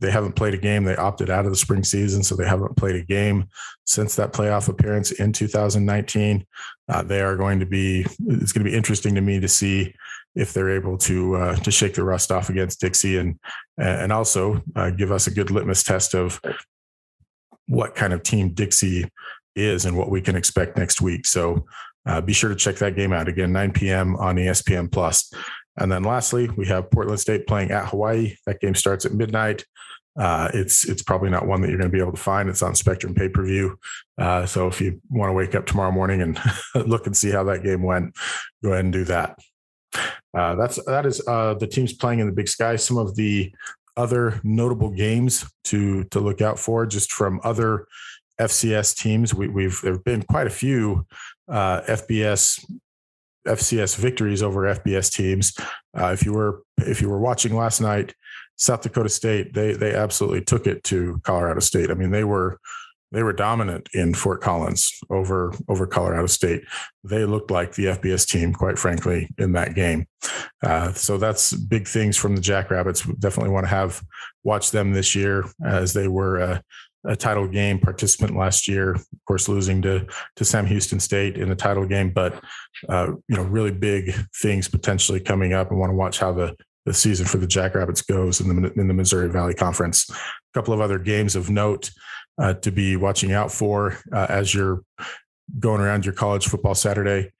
they 0.00 0.10
haven't 0.10 0.32
played 0.34 0.54
a 0.54 0.58
game. 0.58 0.84
They 0.84 0.96
opted 0.96 1.28
out 1.28 1.44
of 1.44 1.50
the 1.50 1.58
spring 1.58 1.84
season, 1.84 2.22
so 2.22 2.36
they 2.36 2.48
haven't 2.48 2.76
played 2.76 2.96
a 2.96 3.04
game 3.04 3.48
since 3.84 4.16
that 4.16 4.32
playoff 4.32 4.68
appearance 4.68 5.12
in 5.12 5.32
2019. 5.32 6.46
Uh, 6.88 7.02
they 7.02 7.20
are 7.20 7.36
going 7.36 7.60
to 7.60 7.66
be. 7.66 8.06
It's 8.26 8.52
going 8.52 8.64
to 8.64 8.70
be 8.70 8.76
interesting 8.76 9.14
to 9.16 9.20
me 9.20 9.40
to 9.40 9.48
see 9.48 9.94
if 10.34 10.52
they're 10.52 10.70
able 10.70 10.96
to 10.98 11.36
uh, 11.36 11.56
to 11.56 11.70
shake 11.70 11.94
the 11.94 12.04
rust 12.04 12.32
off 12.32 12.48
against 12.48 12.80
Dixie 12.80 13.18
and 13.18 13.38
and 13.76 14.12
also 14.12 14.62
uh, 14.74 14.90
give 14.90 15.12
us 15.12 15.26
a 15.26 15.34
good 15.34 15.50
litmus 15.50 15.82
test 15.82 16.14
of 16.14 16.40
what 17.66 17.94
kind 17.94 18.12
of 18.12 18.22
team 18.22 18.50
Dixie 18.50 19.10
is 19.56 19.84
and 19.84 19.96
what 19.96 20.10
we 20.10 20.20
can 20.20 20.36
expect 20.36 20.76
next 20.76 21.00
week. 21.00 21.26
So 21.26 21.64
uh, 22.06 22.20
be 22.20 22.32
sure 22.32 22.50
to 22.50 22.56
check 22.56 22.76
that 22.76 22.96
game 22.96 23.12
out 23.12 23.28
again, 23.28 23.52
9 23.52 23.72
p.m. 23.72 24.16
on 24.16 24.36
ESPN 24.36 24.90
Plus. 24.90 25.32
And 25.76 25.90
then 25.90 26.04
lastly, 26.04 26.48
we 26.56 26.66
have 26.66 26.90
Portland 26.90 27.20
State 27.20 27.46
playing 27.46 27.70
at 27.70 27.88
Hawaii. 27.88 28.36
That 28.46 28.60
game 28.60 28.74
starts 28.74 29.04
at 29.04 29.12
midnight. 29.12 29.64
Uh, 30.16 30.48
it's 30.54 30.88
it's 30.88 31.02
probably 31.02 31.28
not 31.28 31.46
one 31.46 31.60
that 31.60 31.68
you're 31.68 31.78
going 31.78 31.90
to 31.90 31.96
be 31.96 32.00
able 32.00 32.12
to 32.12 32.20
find. 32.20 32.48
It's 32.48 32.62
on 32.62 32.76
Spectrum 32.76 33.14
pay 33.14 33.28
per 33.28 33.44
view. 33.44 33.78
Uh, 34.16 34.46
so 34.46 34.68
if 34.68 34.80
you 34.80 35.00
want 35.10 35.30
to 35.30 35.32
wake 35.32 35.56
up 35.56 35.66
tomorrow 35.66 35.90
morning 35.90 36.22
and 36.22 36.38
look 36.86 37.06
and 37.06 37.16
see 37.16 37.30
how 37.30 37.42
that 37.44 37.64
game 37.64 37.82
went, 37.82 38.14
go 38.62 38.70
ahead 38.70 38.84
and 38.84 38.92
do 38.92 39.04
that. 39.04 39.36
Uh, 40.36 40.54
that's 40.54 40.78
that 40.86 41.04
is 41.04 41.20
uh, 41.26 41.54
the 41.54 41.66
teams 41.66 41.92
playing 41.92 42.20
in 42.20 42.26
the 42.26 42.32
Big 42.32 42.48
Sky. 42.48 42.76
Some 42.76 42.96
of 42.96 43.16
the 43.16 43.52
other 43.96 44.40
notable 44.44 44.90
games 44.90 45.50
to 45.64 46.04
to 46.04 46.20
look 46.20 46.40
out 46.40 46.60
for, 46.60 46.86
just 46.86 47.10
from 47.10 47.40
other 47.42 47.86
FCS 48.40 48.96
teams. 48.96 49.34
We, 49.34 49.64
have 49.64 49.80
there 49.82 49.92
have 49.92 50.04
been 50.04 50.22
quite 50.22 50.46
a 50.46 50.50
few 50.50 51.06
uh, 51.48 51.82
FBS 51.82 52.64
FCS 53.46 53.96
victories 53.96 54.42
over 54.42 54.62
FBS 54.62 55.12
teams. 55.12 55.56
Uh, 55.96 56.12
if 56.12 56.24
you 56.24 56.32
were 56.32 56.62
if 56.78 57.00
you 57.00 57.08
were 57.08 57.20
watching 57.20 57.54
last 57.54 57.80
night, 57.80 58.14
South 58.56 58.82
Dakota 58.82 59.08
State 59.08 59.54
they 59.54 59.72
they 59.72 59.94
absolutely 59.94 60.42
took 60.42 60.66
it 60.66 60.82
to 60.84 61.20
Colorado 61.24 61.60
State. 61.60 61.90
I 61.90 61.94
mean 61.94 62.10
they 62.10 62.24
were 62.24 62.58
they 63.12 63.22
were 63.22 63.32
dominant 63.32 63.88
in 63.94 64.12
Fort 64.12 64.40
Collins 64.40 64.92
over 65.08 65.54
over 65.68 65.86
Colorado 65.86 66.26
State. 66.26 66.64
They 67.04 67.24
looked 67.24 67.50
like 67.50 67.74
the 67.74 67.86
FBS 67.86 68.26
team, 68.26 68.52
quite 68.52 68.78
frankly, 68.78 69.28
in 69.38 69.52
that 69.52 69.74
game. 69.74 70.06
Uh, 70.62 70.92
so 70.94 71.16
that's 71.16 71.52
big 71.52 71.86
things 71.86 72.16
from 72.16 72.34
the 72.34 72.42
Jackrabbits. 72.42 73.06
We 73.06 73.14
definitely 73.14 73.52
want 73.52 73.64
to 73.64 73.70
have 73.70 74.02
watch 74.42 74.72
them 74.72 74.92
this 74.92 75.14
year 75.14 75.44
as 75.64 75.92
they 75.92 76.08
were 76.08 76.40
uh, 76.40 76.60
a 77.06 77.16
title 77.16 77.46
game 77.48 77.78
participant 77.78 78.36
last 78.36 78.66
year. 78.66 78.94
Of 78.94 79.06
course, 79.26 79.48
losing 79.48 79.82
to 79.82 80.06
to 80.36 80.44
Sam 80.44 80.66
Houston 80.66 81.00
State 81.00 81.36
in 81.36 81.48
the 81.48 81.54
title 81.54 81.86
game, 81.86 82.10
but 82.10 82.42
uh, 82.88 83.08
you 83.28 83.36
know, 83.36 83.42
really 83.42 83.72
big 83.72 84.14
things 84.42 84.68
potentially 84.68 85.20
coming 85.20 85.52
up. 85.52 85.70
I 85.70 85.74
want 85.74 85.90
to 85.90 85.96
watch 85.96 86.18
how 86.18 86.32
the 86.32 86.56
the 86.86 86.94
season 86.94 87.26
for 87.26 87.38
the 87.38 87.46
Jackrabbits 87.46 88.02
goes 88.02 88.40
in 88.40 88.62
the 88.62 88.72
in 88.74 88.88
the 88.88 88.94
Missouri 88.94 89.28
Valley 89.28 89.54
Conference. 89.54 90.10
A 90.10 90.14
couple 90.54 90.74
of 90.74 90.80
other 90.80 90.98
games 90.98 91.36
of 91.36 91.50
note 91.50 91.90
uh, 92.38 92.54
to 92.54 92.70
be 92.70 92.96
watching 92.96 93.32
out 93.32 93.50
for 93.50 93.98
uh, 94.12 94.26
as 94.28 94.54
you're 94.54 94.82
going 95.58 95.80
around 95.80 96.04
your 96.04 96.14
college 96.14 96.46
football 96.46 96.74
Saturday. 96.74 97.30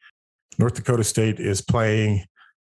North 0.58 0.74
Dakota 0.74 1.04
State 1.04 1.40
is 1.40 1.60
playing 1.60 2.24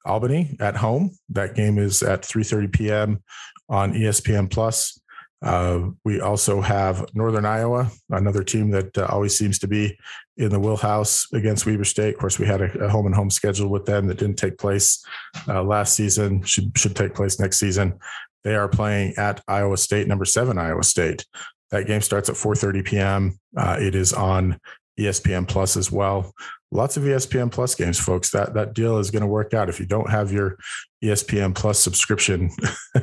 Albany 0.06 0.56
at 0.60 0.76
home. 0.76 1.12
That 1.30 1.56
game 1.56 1.78
is 1.78 2.04
at 2.04 2.22
3:30 2.22 2.72
p.m. 2.72 3.24
on 3.70 3.94
ESPN 3.94 4.50
Plus. 4.52 5.00
Uh, 5.46 5.92
we 6.04 6.20
also 6.20 6.60
have 6.60 7.06
Northern 7.14 7.46
Iowa, 7.46 7.92
another 8.10 8.44
team 8.44 8.72
that 8.72 8.98
uh, 8.98 9.06
always 9.10 9.38
seems 9.38 9.60
to 9.60 9.68
be 9.68 9.96
in 10.38 10.50
the 10.50 10.60
wheelhouse 10.60 11.32
against 11.34 11.68
Weber 11.68 11.84
State. 11.84 12.16
Of 12.16 12.20
course, 12.20 12.40
we 12.40 12.48
had 12.48 12.62
a, 12.62 12.86
a 12.86 12.90
home 12.90 13.06
and 13.06 13.14
home 13.14 13.30
schedule 13.30 13.70
with 13.70 13.86
them 13.86 14.08
that 14.08 14.18
didn't 14.18 14.38
take 14.38 14.58
place 14.58 15.06
uh, 15.48 15.62
last 15.62 15.96
season. 15.96 16.42
Should 16.44 16.76
should 16.76 16.96
take 16.96 17.14
place 17.14 17.40
next 17.40 17.60
season. 17.60 18.00
They 18.44 18.56
are 18.56 18.68
playing 18.68 19.14
at 19.18 19.42
Iowa 19.48 19.78
State, 19.78 20.08
number 20.08 20.26
seven 20.26 20.58
Iowa 20.58 20.84
State. 20.84 21.26
That 21.70 21.86
game 21.86 22.02
starts 22.02 22.28
at 22.28 22.36
4:30 22.36 22.84
p.m. 22.84 23.40
Uh, 23.56 23.78
it 23.80 23.94
is 23.94 24.14
on 24.14 24.60
ESPN 25.00 25.48
Plus 25.48 25.78
as 25.78 25.92
well. 25.92 26.34
Lots 26.72 26.98
of 26.98 27.04
ESPN 27.04 27.52
Plus 27.52 27.76
games, 27.76 28.00
folks. 28.00 28.32
That 28.32 28.54
that 28.56 28.74
deal 28.74 28.98
is 28.98 29.12
going 29.12 29.22
to 29.22 29.28
work 29.28 29.54
out. 29.54 29.70
If 29.70 29.80
you 29.80 29.86
don't 29.86 30.10
have 30.10 30.32
your 30.32 30.58
ESPN 31.04 31.56
Plus 31.56 31.80
subscription, 31.80 32.50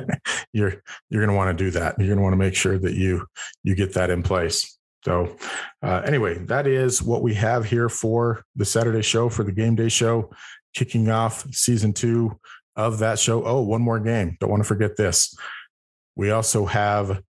you're 0.53 0.81
you're 1.09 1.21
going 1.25 1.29
to 1.29 1.35
want 1.35 1.57
to 1.57 1.63
do 1.63 1.71
that. 1.71 1.97
You're 1.97 2.07
going 2.07 2.17
to 2.17 2.23
want 2.23 2.33
to 2.33 2.37
make 2.37 2.55
sure 2.55 2.77
that 2.77 2.93
you 2.93 3.25
you 3.63 3.75
get 3.75 3.93
that 3.93 4.09
in 4.09 4.21
place. 4.21 4.77
So, 5.05 5.35
uh, 5.81 6.01
anyway, 6.05 6.37
that 6.45 6.65
is 6.65 7.01
what 7.01 7.21
we 7.21 7.33
have 7.33 7.65
here 7.65 7.89
for 7.89 8.45
the 8.55 8.65
Saturday 8.65 9.01
show 9.01 9.27
for 9.27 9.43
the 9.43 9.51
game 9.51 9.75
day 9.75 9.89
show, 9.89 10.31
kicking 10.73 11.09
off 11.09 11.45
season 11.53 11.93
two 11.93 12.39
of 12.75 12.99
that 12.99 13.19
show. 13.19 13.43
Oh, 13.43 13.61
one 13.61 13.81
more 13.81 13.99
game. 13.99 14.37
Don't 14.39 14.49
want 14.49 14.61
to 14.61 14.67
forget 14.67 14.95
this. 14.95 15.35
We 16.15 16.31
also 16.31 16.65
have 16.65 17.21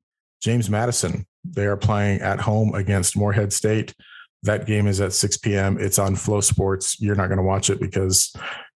James 0.43 0.71
Madison. 0.71 1.27
They 1.45 1.67
are 1.67 1.77
playing 1.77 2.21
at 2.21 2.41
home 2.41 2.75
against 2.75 3.17
Morehead 3.17 3.53
State. 3.53 3.95
That 4.45 4.67
game 4.67 4.87
is 4.87 5.01
at 5.01 5.13
6 5.13 5.39
p.m. 5.39 5.79
It's 5.81 5.99
on 5.99 6.15
FloSports. 6.15 6.97
You're 7.01 7.17
not 7.17 7.29
going 7.29 7.39
to 7.39 7.45
watch 7.45 7.71
it 7.71 7.81
because 7.81 8.35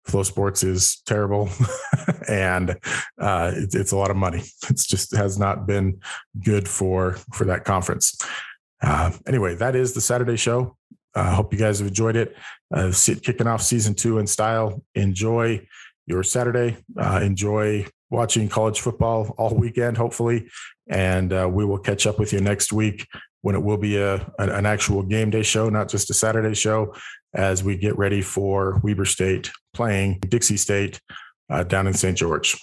FloSports 0.06 0.64
is 0.64 1.02
terrible 1.06 1.48
and 2.28 2.70
uh, 3.20 3.52
it, 3.54 3.74
it's 3.74 3.92
a 3.92 3.96
lot 3.96 4.10
of 4.10 4.16
money. 4.16 4.42
It's 4.70 4.86
just 4.86 5.14
has 5.14 5.38
not 5.38 5.66
been 5.66 6.00
good 6.44 6.68
for 6.68 7.12
for 7.34 7.44
that 7.46 7.64
conference. 7.64 8.16
Uh, 8.82 9.12
anyway, 9.26 9.54
that 9.56 9.74
is 9.76 9.94
the 9.94 10.00
Saturday 10.00 10.36
show. 10.36 10.76
I 11.14 11.20
uh, 11.20 11.34
hope 11.34 11.52
you 11.52 11.58
guys 11.58 11.78
have 11.78 11.88
enjoyed 11.88 12.16
it. 12.16 12.36
Uh, 12.72 12.92
kicking 13.22 13.46
off 13.46 13.62
season 13.62 13.94
two 13.94 14.18
in 14.18 14.26
style. 14.26 14.82
Enjoy 14.94 15.66
your 16.06 16.22
Saturday. 16.22 16.76
Uh, 16.96 17.20
enjoy 17.22 17.86
watching 18.10 18.48
college 18.48 18.80
football 18.80 19.34
all 19.38 19.54
weekend, 19.54 19.96
hopefully. 19.96 20.48
And 20.88 21.32
uh, 21.32 21.48
we 21.50 21.64
will 21.64 21.78
catch 21.78 22.06
up 22.06 22.18
with 22.18 22.32
you 22.32 22.40
next 22.40 22.72
week 22.72 23.08
when 23.46 23.54
it 23.54 23.62
will 23.62 23.76
be 23.76 23.96
a, 23.96 24.16
an 24.40 24.66
actual 24.66 25.04
game 25.04 25.30
day 25.30 25.44
show, 25.44 25.68
not 25.68 25.88
just 25.88 26.10
a 26.10 26.14
Saturday 26.14 26.52
show, 26.52 26.92
as 27.32 27.62
we 27.62 27.76
get 27.76 27.96
ready 27.96 28.20
for 28.20 28.80
Weber 28.82 29.04
State 29.04 29.52
playing 29.72 30.18
Dixie 30.18 30.56
State 30.56 31.00
uh, 31.48 31.62
down 31.62 31.86
in 31.86 31.94
St. 31.94 32.18
George. 32.18 32.58